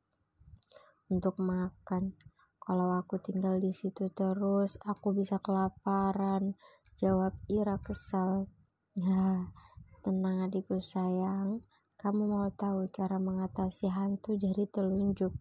[1.09, 2.21] untuk makan.
[2.61, 6.53] Kalau aku tinggal di situ terus, aku bisa kelaparan.
[7.01, 8.45] Jawab Ira kesal.
[9.01, 9.57] Nah,
[10.05, 11.65] tenang adikku sayang.
[11.97, 15.33] Kamu mau tahu cara mengatasi hantu jari telunjuk?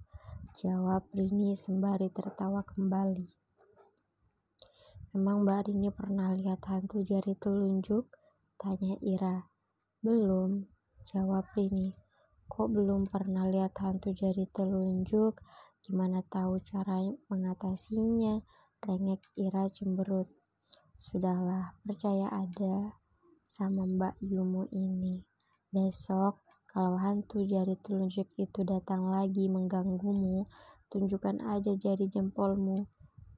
[0.55, 3.27] Jawab Rini sembari tertawa kembali.
[5.11, 8.07] Memang Mbak Rini pernah lihat hantu jari telunjuk?
[8.55, 9.51] Tanya Ira.
[9.99, 10.63] Belum,
[11.11, 11.91] jawab Rini.
[12.47, 15.43] Kok belum pernah lihat hantu jari telunjuk?
[15.83, 18.39] Gimana tahu cara mengatasinya?
[18.79, 20.31] Rengek Ira cemberut.
[20.95, 22.95] Sudahlah, percaya ada
[23.43, 25.19] sama Mbak Yumu ini.
[25.67, 26.44] Besok
[26.75, 30.43] kalau hantu jari telunjuk itu datang lagi mengganggumu,
[30.91, 32.83] tunjukkan aja jari jempolmu.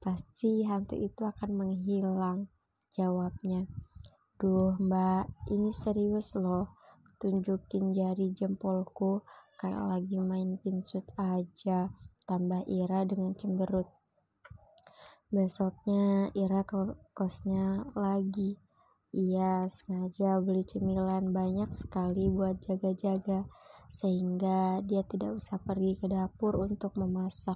[0.02, 2.50] Pasti hantu itu akan menghilang,
[2.98, 3.70] jawabnya.
[4.42, 6.82] Duh mbak, ini serius loh.
[7.22, 9.22] Tunjukin jari jempolku
[9.62, 11.94] kayak lagi main pinsut aja,
[12.26, 13.86] tambah Ira dengan cemberut.
[15.30, 18.58] Besoknya Ira ke kosnya lagi.
[19.16, 23.48] Ia sengaja beli cemilan banyak sekali buat jaga-jaga,
[23.88, 27.56] sehingga dia tidak usah pergi ke dapur untuk memasak.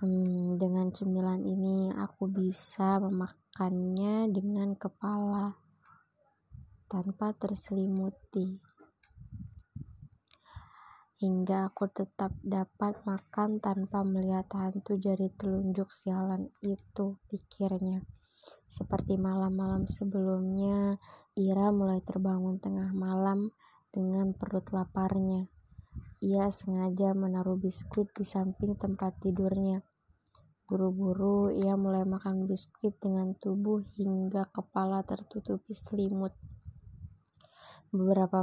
[0.00, 5.52] Hmm, dengan cemilan ini aku bisa memakannya dengan kepala
[6.88, 8.60] tanpa terselimuti.
[11.16, 18.04] Hingga aku tetap dapat makan tanpa melihat hantu jari telunjuk sialan itu, pikirnya.
[18.66, 20.98] Seperti malam-malam sebelumnya,
[21.38, 23.54] Ira mulai terbangun tengah malam
[23.94, 25.46] dengan perut laparnya.
[26.18, 29.86] Ia sengaja menaruh biskuit di samping tempat tidurnya.
[30.66, 36.34] Buru-buru ia mulai makan biskuit dengan tubuh hingga kepala tertutupi selimut.
[37.94, 38.42] Beberapa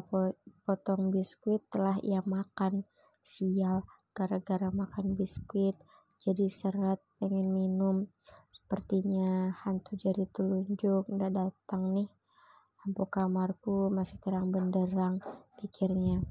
[0.64, 2.88] potong biskuit telah ia makan.
[3.20, 3.84] Sial,
[4.16, 5.76] gara-gara makan biskuit,
[6.16, 8.08] jadi seret pengen minum.
[8.54, 12.10] Sepertinya hantu jari telunjuk ndak datang nih.
[12.86, 15.18] Lampu kamarku masih terang benderang,
[15.58, 16.22] pikirnya.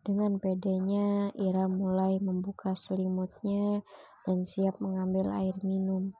[0.00, 3.84] Dengan pedenya, Ira mulai membuka selimutnya
[4.24, 6.16] dan siap mengambil air minum.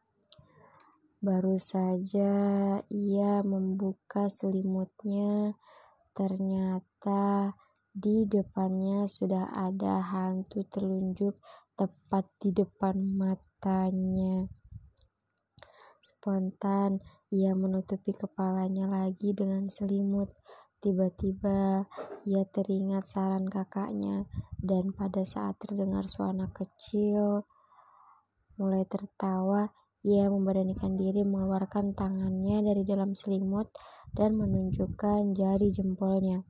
[1.25, 2.31] Baru saja
[2.93, 5.57] ia membuka selimutnya,
[6.13, 7.57] ternyata
[7.89, 11.41] di depannya sudah ada hantu telunjuk
[11.73, 14.58] tepat di depan matanya.
[16.09, 20.33] Spontan, ia menutupi kepalanya lagi dengan selimut.
[20.81, 21.85] Tiba-tiba,
[22.25, 24.25] ia teringat saran kakaknya,
[24.57, 27.45] dan pada saat terdengar suara kecil
[28.57, 29.69] mulai tertawa,
[30.01, 33.69] ia memberanikan diri mengeluarkan tangannya dari dalam selimut
[34.17, 36.41] dan menunjukkan jari jempolnya.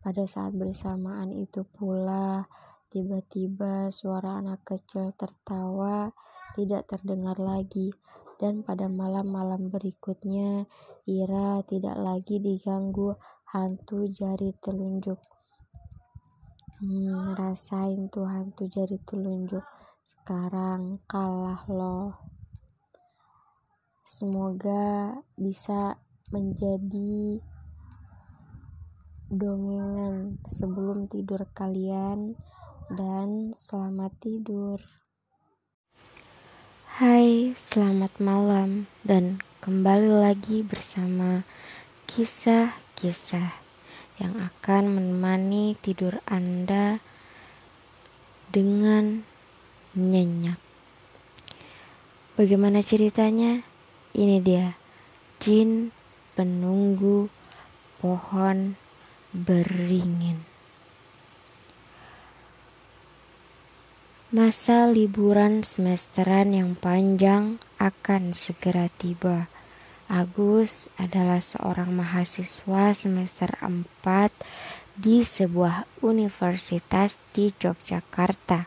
[0.00, 2.48] Pada saat bersamaan itu pula,
[2.88, 6.08] tiba-tiba suara anak kecil tertawa
[6.56, 7.92] tidak terdengar lagi
[8.36, 10.68] dan pada malam-malam berikutnya
[11.08, 13.16] Ira tidak lagi diganggu
[13.48, 15.16] hantu jari telunjuk.
[16.76, 19.64] Hmm, rasain tuh hantu jari telunjuk.
[20.04, 22.12] Sekarang kalah loh.
[24.04, 25.96] Semoga bisa
[26.30, 27.40] menjadi
[29.26, 32.38] dongengan sebelum tidur kalian
[32.94, 34.78] dan selamat tidur.
[36.96, 41.44] Hai, selamat malam dan kembali lagi bersama
[42.08, 43.52] kisah-kisah
[44.16, 46.96] yang akan menemani tidur Anda
[48.48, 49.28] dengan
[49.92, 50.56] nyenyak.
[52.32, 53.60] Bagaimana ceritanya?
[54.16, 54.72] Ini dia,
[55.36, 55.92] jin
[56.32, 57.28] penunggu
[58.00, 58.72] pohon
[59.36, 60.55] beringin.
[64.34, 69.46] Masa liburan semesteran yang panjang akan segera tiba.
[70.10, 74.34] Agus adalah seorang mahasiswa semester 4
[74.98, 78.66] di sebuah universitas di Yogyakarta.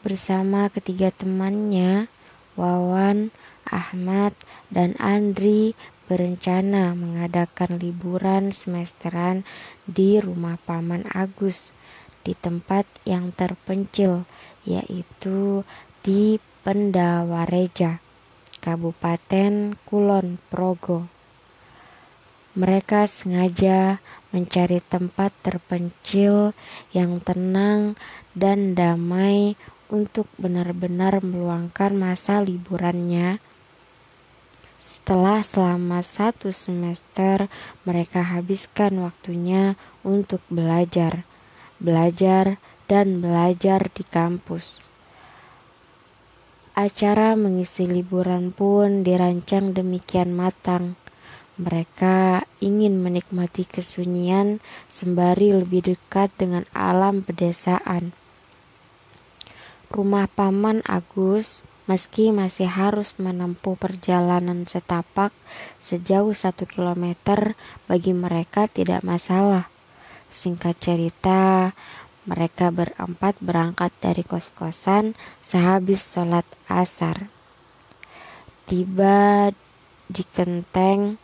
[0.00, 2.08] Bersama ketiga temannya,
[2.56, 3.28] Wawan,
[3.68, 4.32] Ahmad,
[4.72, 5.76] dan Andri
[6.08, 9.44] berencana mengadakan liburan semesteran
[9.84, 11.76] di rumah Paman Agus
[12.22, 14.24] di tempat yang terpencil,
[14.66, 15.66] yaitu
[16.02, 17.98] di Pendawareja,
[18.62, 21.10] Kabupaten Kulon Progo.
[22.52, 23.98] Mereka sengaja
[24.30, 26.52] mencari tempat terpencil
[26.92, 27.96] yang tenang
[28.36, 29.56] dan damai
[29.92, 33.40] untuk benar-benar meluangkan masa liburannya.
[34.82, 37.46] Setelah selama satu semester,
[37.86, 41.22] mereka habiskan waktunya untuk belajar,
[41.78, 42.58] belajar,
[42.88, 44.82] dan belajar di kampus.
[46.72, 50.96] Acara mengisi liburan pun dirancang demikian matang.
[51.60, 58.16] Mereka ingin menikmati kesunyian sembari lebih dekat dengan alam pedesaan.
[59.92, 65.36] Rumah Paman Agus, meski masih harus menempuh perjalanan setapak
[65.76, 67.52] sejauh satu kilometer,
[67.84, 69.68] bagi mereka tidak masalah.
[70.32, 71.76] Singkat cerita,
[72.22, 77.26] mereka berempat berangkat dari kos-kosan sehabis sholat asar.
[78.62, 79.50] Tiba
[80.06, 81.18] di Kenteng,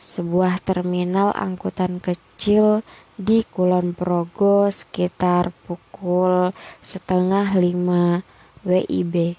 [0.00, 2.82] sebuah terminal angkutan kecil
[3.14, 8.24] di Kulon Progo sekitar pukul setengah lima
[8.64, 9.36] WIB.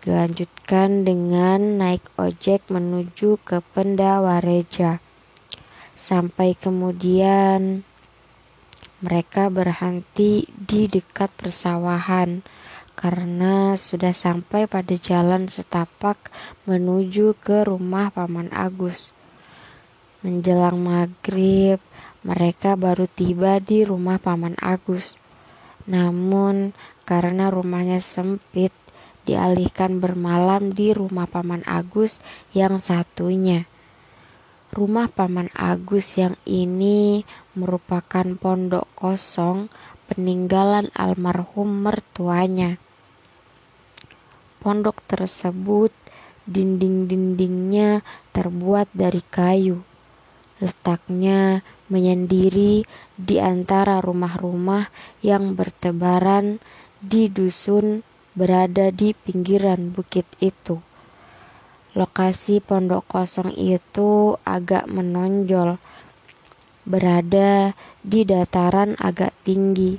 [0.00, 5.00] Dilanjutkan dengan naik ojek menuju ke Pendawareja.
[5.92, 7.84] Sampai kemudian
[9.00, 12.44] mereka berhenti di dekat persawahan
[12.92, 16.28] karena sudah sampai pada jalan setapak
[16.68, 19.16] menuju ke rumah Paman Agus.
[20.20, 21.80] Menjelang maghrib,
[22.20, 25.16] mereka baru tiba di rumah Paman Agus.
[25.88, 26.76] Namun,
[27.08, 28.76] karena rumahnya sempit,
[29.24, 32.20] dialihkan bermalam di rumah Paman Agus
[32.52, 33.69] yang satunya.
[34.70, 37.26] Rumah Paman Agus yang ini
[37.58, 39.66] merupakan pondok kosong
[40.06, 42.78] peninggalan almarhum mertuanya.
[44.62, 45.90] Pondok tersebut
[46.46, 49.82] dinding-dindingnya terbuat dari kayu.
[50.62, 52.86] Letaknya menyendiri
[53.18, 54.86] di antara rumah-rumah
[55.18, 56.62] yang bertebaran
[57.02, 58.06] di dusun
[58.38, 60.78] berada di pinggiran bukit itu.
[61.98, 65.82] Lokasi pondok kosong itu agak menonjol,
[66.86, 69.98] berada di dataran agak tinggi.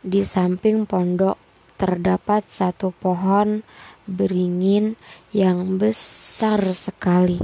[0.00, 1.38] Di samping pondok
[1.78, 3.62] terdapat satu pohon
[4.08, 4.98] beringin
[5.30, 7.38] yang besar sekali.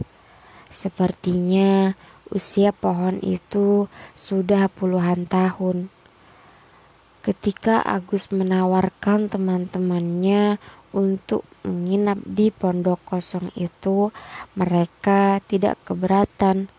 [0.66, 1.94] Sepertinya
[2.26, 3.86] Usia pohon itu
[4.18, 5.86] sudah puluhan tahun.
[7.22, 10.58] Ketika Agus menawarkan teman-temannya
[10.90, 14.14] untuk menginap di pondok kosong itu,
[14.54, 16.70] mereka tidak keberatan.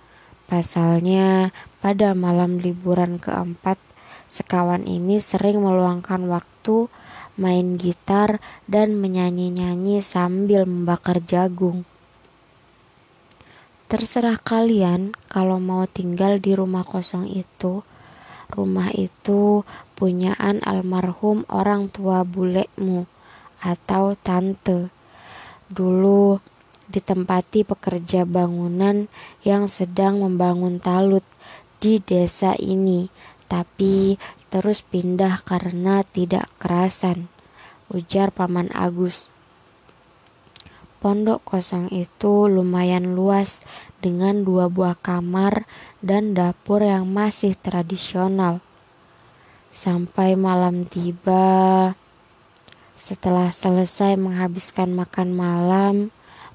[0.48, 1.52] Pasalnya,
[1.84, 3.76] pada malam liburan keempat,
[4.32, 6.88] sekawan ini sering meluangkan waktu
[7.36, 11.84] main gitar dan menyanyi-nyanyi sambil membakar jagung.
[13.92, 17.84] Terserah kalian kalau mau tinggal di rumah kosong itu.
[18.48, 19.68] Rumah itu
[20.00, 23.17] punyaan almarhum orang tua bulekmu
[23.62, 24.90] atau tante.
[25.68, 26.40] Dulu
[26.88, 29.12] ditempati pekerja bangunan
[29.44, 31.24] yang sedang membangun talut
[31.78, 33.12] di desa ini,
[33.52, 34.16] tapi
[34.48, 37.28] terus pindah karena tidak kerasan,
[37.92, 39.30] ujar Paman Agus.
[40.98, 43.62] Pondok kosong itu lumayan luas
[44.02, 45.70] dengan dua buah kamar
[46.02, 48.66] dan dapur yang masih tradisional.
[49.70, 51.94] Sampai malam tiba,
[53.08, 55.96] setelah selesai menghabiskan makan malam,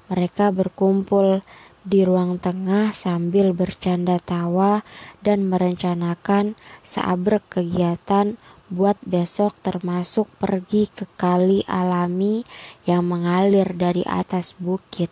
[0.05, 1.41] mereka berkumpul
[1.81, 4.85] di ruang tengah sambil bercanda tawa
[5.25, 6.53] dan merencanakan
[6.85, 8.37] seabrek kegiatan
[8.69, 12.45] buat besok termasuk pergi ke kali alami
[12.85, 15.09] yang mengalir dari atas bukit.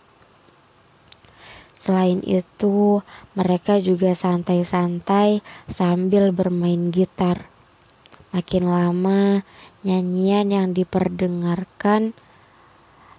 [1.73, 3.01] Selain itu,
[3.33, 7.49] mereka juga santai-santai sambil bermain gitar.
[8.29, 9.41] Makin lama,
[9.81, 12.13] nyanyian yang diperdengarkan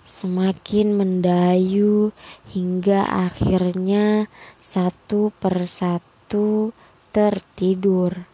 [0.03, 2.11] semakin mendayu
[2.51, 4.27] hingga akhirnya
[4.59, 6.75] satu persatu
[7.15, 8.27] tertidur.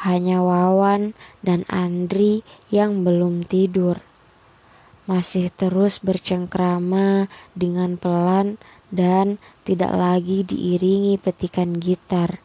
[0.00, 1.12] Hanya Wawan
[1.44, 2.40] dan Andri
[2.72, 4.00] yang belum tidur.
[5.04, 8.56] Masih terus bercengkrama dengan pelan
[8.88, 12.40] dan tidak lagi diiringi petikan gitar.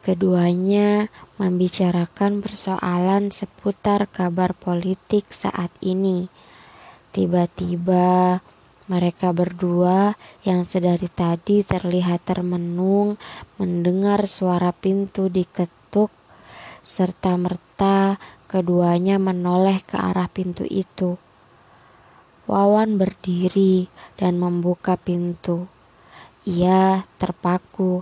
[0.00, 6.32] Keduanya membicarakan persoalan seputar kabar politik saat ini.
[7.12, 8.40] Tiba-tiba
[8.88, 13.20] mereka berdua yang sedari tadi terlihat termenung
[13.60, 16.08] mendengar suara pintu diketuk
[16.80, 18.16] serta merta
[18.48, 21.20] keduanya menoleh ke arah pintu itu.
[22.48, 23.86] Wawan berdiri
[24.16, 25.68] dan membuka pintu.
[26.48, 28.00] Ia terpaku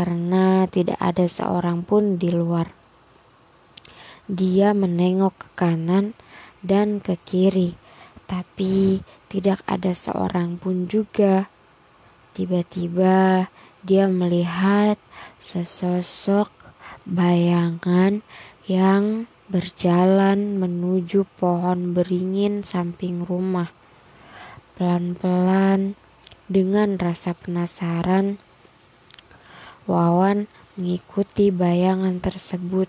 [0.00, 2.72] karena tidak ada seorang pun di luar.
[4.24, 6.16] Dia menengok ke kanan
[6.64, 7.76] dan ke kiri,
[8.24, 11.52] tapi tidak ada seorang pun juga.
[12.32, 13.44] Tiba-tiba
[13.84, 14.96] dia melihat
[15.36, 16.48] sesosok
[17.04, 18.24] bayangan
[18.64, 23.68] yang berjalan menuju pohon beringin samping rumah.
[24.80, 25.92] Pelan-pelan,
[26.48, 28.40] dengan rasa penasaran,
[29.88, 32.88] Wawan mengikuti bayangan tersebut.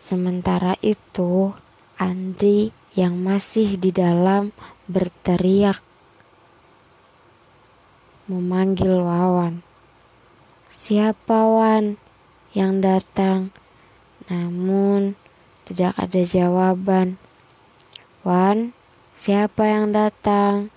[0.00, 1.52] Sementara itu,
[2.00, 4.50] Andri yang masih di dalam
[4.90, 5.78] berteriak
[8.30, 9.62] memanggil Wawan.
[10.70, 11.98] Siapa Wan
[12.54, 13.50] yang datang?
[14.30, 15.18] Namun
[15.66, 17.18] tidak ada jawaban.
[18.22, 18.70] Wan,
[19.18, 20.70] siapa yang datang?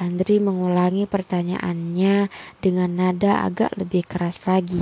[0.00, 2.32] Andri mengulangi pertanyaannya
[2.64, 4.80] dengan nada agak lebih keras lagi.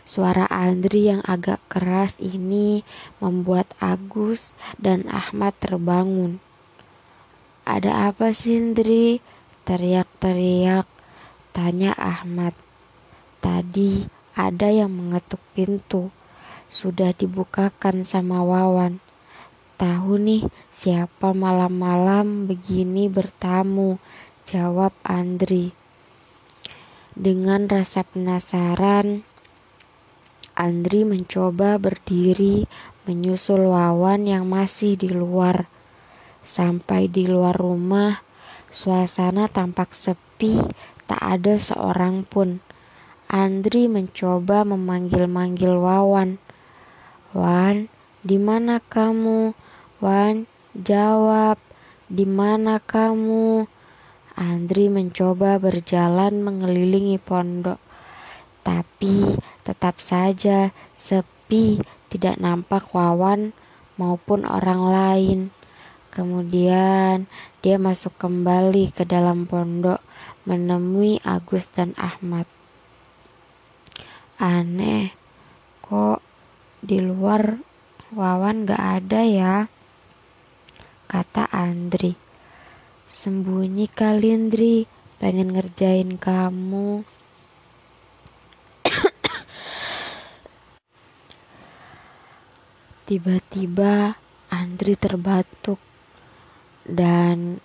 [0.00, 2.80] Suara Andri yang agak keras ini
[3.20, 6.40] membuat Agus dan Ahmad terbangun.
[7.68, 9.20] Ada apa sih Andri?
[9.68, 10.88] Teriak-teriak,
[11.52, 12.56] tanya Ahmad.
[13.44, 16.08] Tadi ada yang mengetuk pintu.
[16.70, 19.05] Sudah dibukakan sama Wawan.
[19.76, 20.40] Tahu nih
[20.72, 24.00] siapa malam-malam begini bertamu,
[24.48, 25.76] jawab Andri.
[27.12, 29.20] Dengan rasa penasaran,
[30.56, 32.64] Andri mencoba berdiri
[33.04, 35.68] menyusul Wawan yang masih di luar.
[36.40, 38.24] Sampai di luar rumah,
[38.72, 40.56] suasana tampak sepi,
[41.04, 42.64] tak ada seorang pun.
[43.28, 46.40] Andri mencoba memanggil-manggil Wawan.
[47.36, 47.92] Wan,
[48.24, 49.65] di mana kamu?
[49.96, 50.44] Wan
[50.76, 51.56] jawab,
[52.12, 53.64] "Di mana kamu?"
[54.36, 57.80] Andri mencoba berjalan mengelilingi pondok,
[58.60, 59.32] tapi
[59.64, 61.80] tetap saja sepi,
[62.12, 63.56] tidak nampak Wawan
[63.96, 65.38] maupun orang lain.
[66.12, 67.24] Kemudian
[67.64, 70.04] dia masuk kembali ke dalam pondok
[70.44, 72.44] menemui Agus dan Ahmad.
[74.36, 75.16] Aneh,
[75.80, 76.20] kok
[76.84, 77.56] di luar
[78.12, 79.56] Wawan gak ada ya?
[81.06, 82.12] Kata Andri.
[83.06, 84.82] Sembunyi kali Andri,
[85.22, 87.06] pengen ngerjain kamu.
[93.06, 94.18] Tiba-tiba
[94.50, 95.78] Andri terbatuk
[96.82, 97.62] dan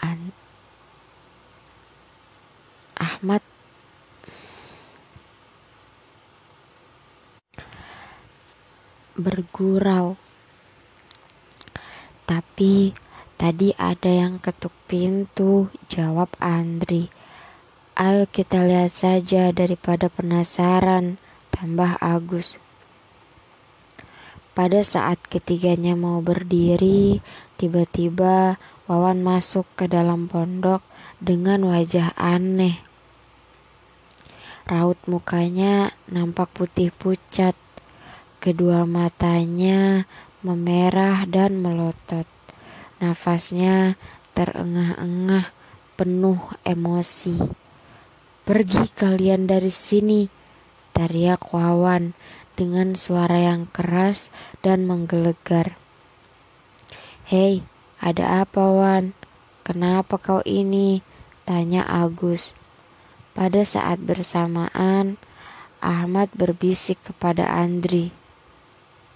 [0.00, 0.32] An
[2.96, 3.44] Ahmad
[9.14, 10.23] bergurau
[12.54, 12.94] tapi
[13.34, 17.10] tadi ada yang ketuk pintu, jawab Andri.
[17.98, 21.18] Ayo kita lihat saja daripada penasaran,
[21.50, 22.62] tambah Agus.
[24.54, 27.18] Pada saat ketiganya mau berdiri,
[27.58, 30.86] tiba-tiba Wawan masuk ke dalam pondok
[31.18, 32.78] dengan wajah aneh.
[34.62, 37.58] Raut mukanya nampak putih pucat.
[38.38, 40.06] Kedua matanya
[40.46, 42.33] memerah dan melotot.
[43.04, 44.00] Nafasnya
[44.32, 45.52] terengah-engah
[45.92, 47.36] penuh emosi.
[48.48, 50.24] Pergi kalian dari sini,
[50.96, 52.16] teriak Wawan
[52.56, 54.32] dengan suara yang keras
[54.64, 55.76] dan menggelegar.
[57.28, 57.60] Hei,
[58.00, 59.12] ada apa Wan?
[59.68, 61.04] Kenapa kau ini?
[61.44, 62.56] Tanya Agus.
[63.36, 65.20] Pada saat bersamaan,
[65.84, 68.16] Ahmad berbisik kepada Andri.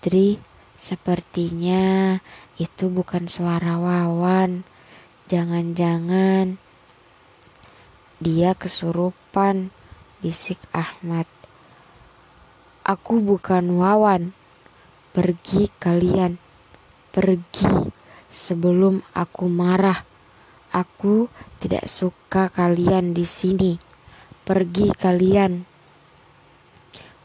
[0.04, 0.36] Dri,
[0.78, 2.22] Sepertinya
[2.58, 4.66] itu bukan suara Wawan.
[5.30, 6.58] Jangan-jangan
[8.18, 9.70] dia kesurupan,
[10.18, 11.30] bisik Ahmad.
[12.82, 14.34] Aku bukan Wawan.
[15.14, 16.42] Pergi kalian.
[17.14, 17.94] Pergi
[18.26, 20.02] sebelum aku marah.
[20.74, 21.30] Aku
[21.62, 23.78] tidak suka kalian di sini.
[24.42, 25.62] Pergi kalian.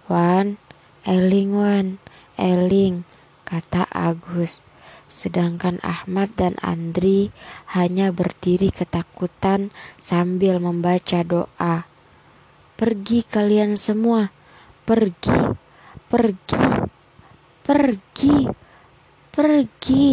[0.06, 0.62] Wan,
[1.10, 1.98] Eling Wan,
[2.38, 3.02] Eling
[3.50, 4.62] kata Agus.
[5.08, 7.30] Sedangkan Ahmad dan Andri
[7.72, 9.70] hanya berdiri ketakutan
[10.02, 11.86] sambil membaca doa.
[12.74, 14.34] Pergi kalian semua.
[14.84, 15.54] Pergi.
[16.10, 16.66] Pergi.
[17.64, 18.38] Pergi.
[19.32, 20.08] Pergi.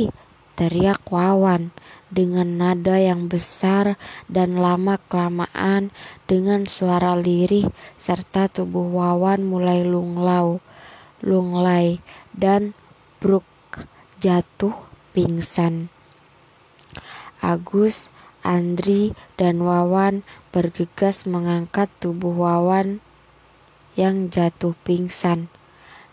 [0.61, 1.73] Teriak Wawan
[2.13, 3.97] dengan nada yang besar
[4.29, 5.89] dan lama-kelamaan
[6.29, 7.65] dengan suara lirih
[7.97, 10.61] serta tubuh Wawan mulai lunglau,
[11.25, 12.05] lunglai
[12.37, 12.77] dan
[13.25, 13.50] bruk
[14.21, 14.77] jatuh
[15.17, 15.89] pingsan.
[17.41, 18.13] Agus,
[18.45, 20.21] Andri, dan Wawan
[20.53, 23.01] bergegas mengangkat tubuh Wawan
[23.97, 25.49] yang jatuh pingsan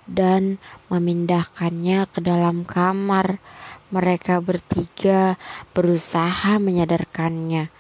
[0.08, 0.56] dan
[0.88, 3.44] memindahkannya ke dalam kamar
[3.92, 5.36] mereka bertiga
[5.76, 7.72] berusaha menyadarkannya.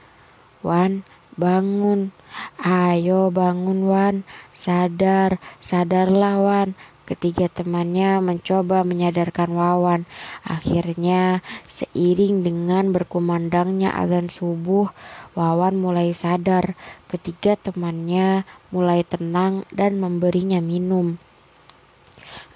[0.63, 2.11] Wan, bangun.
[2.59, 4.15] Ayo bangun Wan.
[4.51, 6.69] Sadar, sadarlah Wan.
[7.08, 10.03] Ketiga temannya mencoba menyadarkan Wawan.
[10.43, 14.91] Akhirnya, seiring dengan berkumandangnya azan subuh,
[15.32, 16.76] Wawan mulai sadar.
[17.08, 18.43] Ketiga temannya
[18.76, 21.16] mulai tenang dan memberinya minum.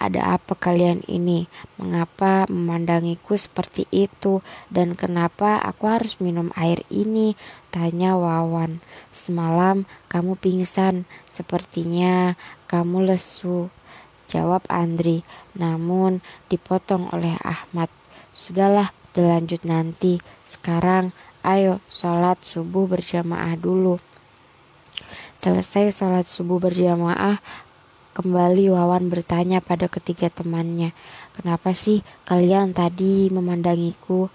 [0.01, 1.47] Ada apa kalian ini?
[1.79, 4.43] Mengapa memandangiku seperti itu?
[4.67, 7.39] Dan kenapa aku harus minum air ini?
[7.71, 8.83] Tanya Wawan.
[9.13, 11.07] Semalam kamu pingsan.
[11.29, 12.35] Sepertinya
[12.67, 13.71] kamu lesu.
[14.31, 15.27] Jawab Andri.
[15.59, 17.91] Namun dipotong oleh Ahmad.
[18.31, 20.23] Sudahlah, dilanjut nanti.
[20.47, 21.11] Sekarang
[21.43, 23.99] ayo sholat subuh berjamaah dulu.
[25.35, 27.43] Selesai sholat subuh berjamaah,
[28.11, 30.91] Kembali Wawan bertanya pada ketiga temannya,
[31.31, 34.27] "Kenapa sih kalian tadi memandangiku?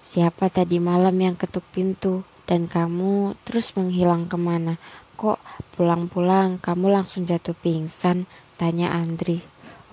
[0.00, 4.80] Siapa tadi malam yang ketuk pintu dan kamu terus menghilang ke mana?
[5.20, 5.36] Kok
[5.76, 8.24] pulang-pulang kamu langsung jatuh pingsan?"
[8.58, 9.40] Tanya Andri.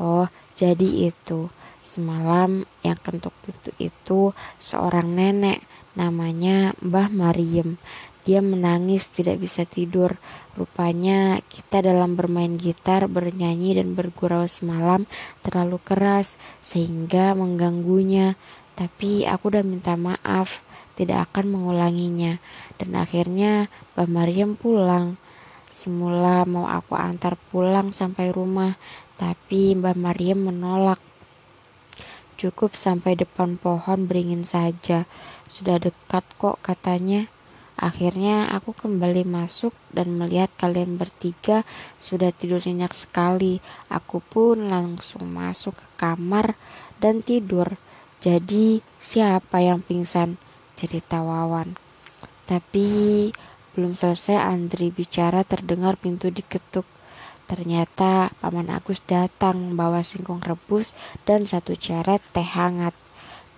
[0.01, 1.53] "Oh, jadi itu.
[1.85, 5.61] Semalam yang ketuk pintu itu seorang nenek
[5.93, 7.77] namanya Mbah Mariem.
[8.25, 10.17] Dia menangis tidak bisa tidur.
[10.57, 15.05] Rupanya kita dalam bermain gitar, bernyanyi dan bergurau semalam
[15.45, 18.33] terlalu keras sehingga mengganggunya.
[18.73, 20.65] Tapi aku udah minta maaf,
[20.97, 22.41] tidak akan mengulanginya.
[22.81, 25.21] Dan akhirnya Mbak Mariam pulang.
[25.75, 28.79] Semula mau aku antar pulang sampai rumah,
[29.19, 31.03] tapi Mbak Mariam menolak.
[32.39, 35.03] Cukup sampai depan pohon beringin saja.
[35.43, 37.27] Sudah dekat kok katanya.
[37.75, 41.67] Akhirnya aku kembali masuk dan melihat kalian bertiga
[41.99, 43.59] sudah tidur nyenyak sekali.
[43.91, 46.55] Aku pun langsung masuk ke kamar
[47.03, 47.75] dan tidur.
[48.23, 50.39] Jadi siapa yang pingsan?
[50.79, 51.75] Cerita Wawan.
[52.47, 53.27] Tapi
[53.75, 56.87] belum selesai Andri bicara terdengar pintu diketuk.
[57.45, 60.97] Ternyata Paman Agus datang membawa singkong rebus
[61.27, 62.95] dan satu ceret teh hangat.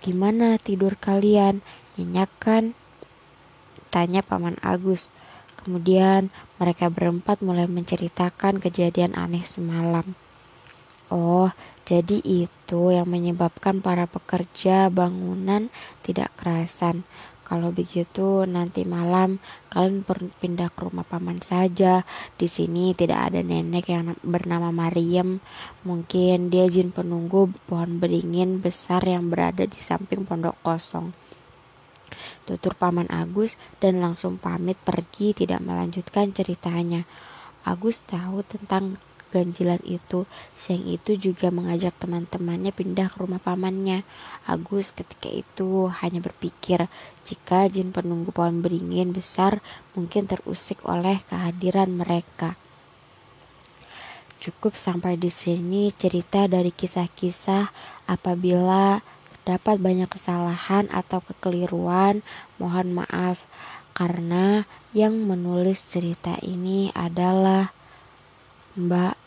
[0.04, 1.64] Gimana tidur kalian?
[1.96, 2.76] Nyenyak kan?
[3.88, 5.08] Tanya Paman Agus.
[5.56, 6.28] Kemudian
[6.60, 10.18] mereka berempat mulai menceritakan kejadian aneh semalam.
[11.08, 11.48] Oh,
[11.88, 15.72] jadi itu yang menyebabkan para pekerja bangunan
[16.04, 17.08] tidak kerasan.
[17.48, 19.40] Kalau begitu nanti malam
[19.72, 20.04] kalian
[20.36, 22.04] pindah ke rumah paman saja.
[22.36, 25.40] Di sini tidak ada nenek yang bernama Mariam.
[25.88, 31.16] Mungkin dia jin penunggu pohon beringin besar yang berada di samping pondok kosong
[32.48, 37.04] tutur Paman Agus dan langsung pamit pergi tidak melanjutkan ceritanya.
[37.68, 38.96] Agus tahu tentang
[39.28, 40.24] keganjilan itu.
[40.56, 44.08] Siang itu juga mengajak teman-temannya pindah ke rumah pamannya.
[44.48, 46.88] Agus ketika itu hanya berpikir
[47.28, 49.60] jika jin penunggu pohon beringin besar
[49.92, 52.56] mungkin terusik oleh kehadiran mereka.
[54.40, 57.68] Cukup sampai di sini cerita dari kisah-kisah
[58.08, 62.24] apabila terdapat banyak kesalahan atau kekeliruan,
[62.56, 63.44] mohon maaf
[63.98, 64.62] karena
[64.94, 67.74] yang menulis cerita ini adalah
[68.78, 69.18] Mbak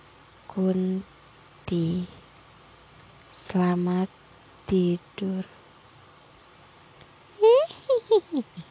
[0.47, 2.07] Kunti.
[3.35, 4.07] Selamat
[4.63, 5.43] tidur.
[7.35, 8.47] Hehehe.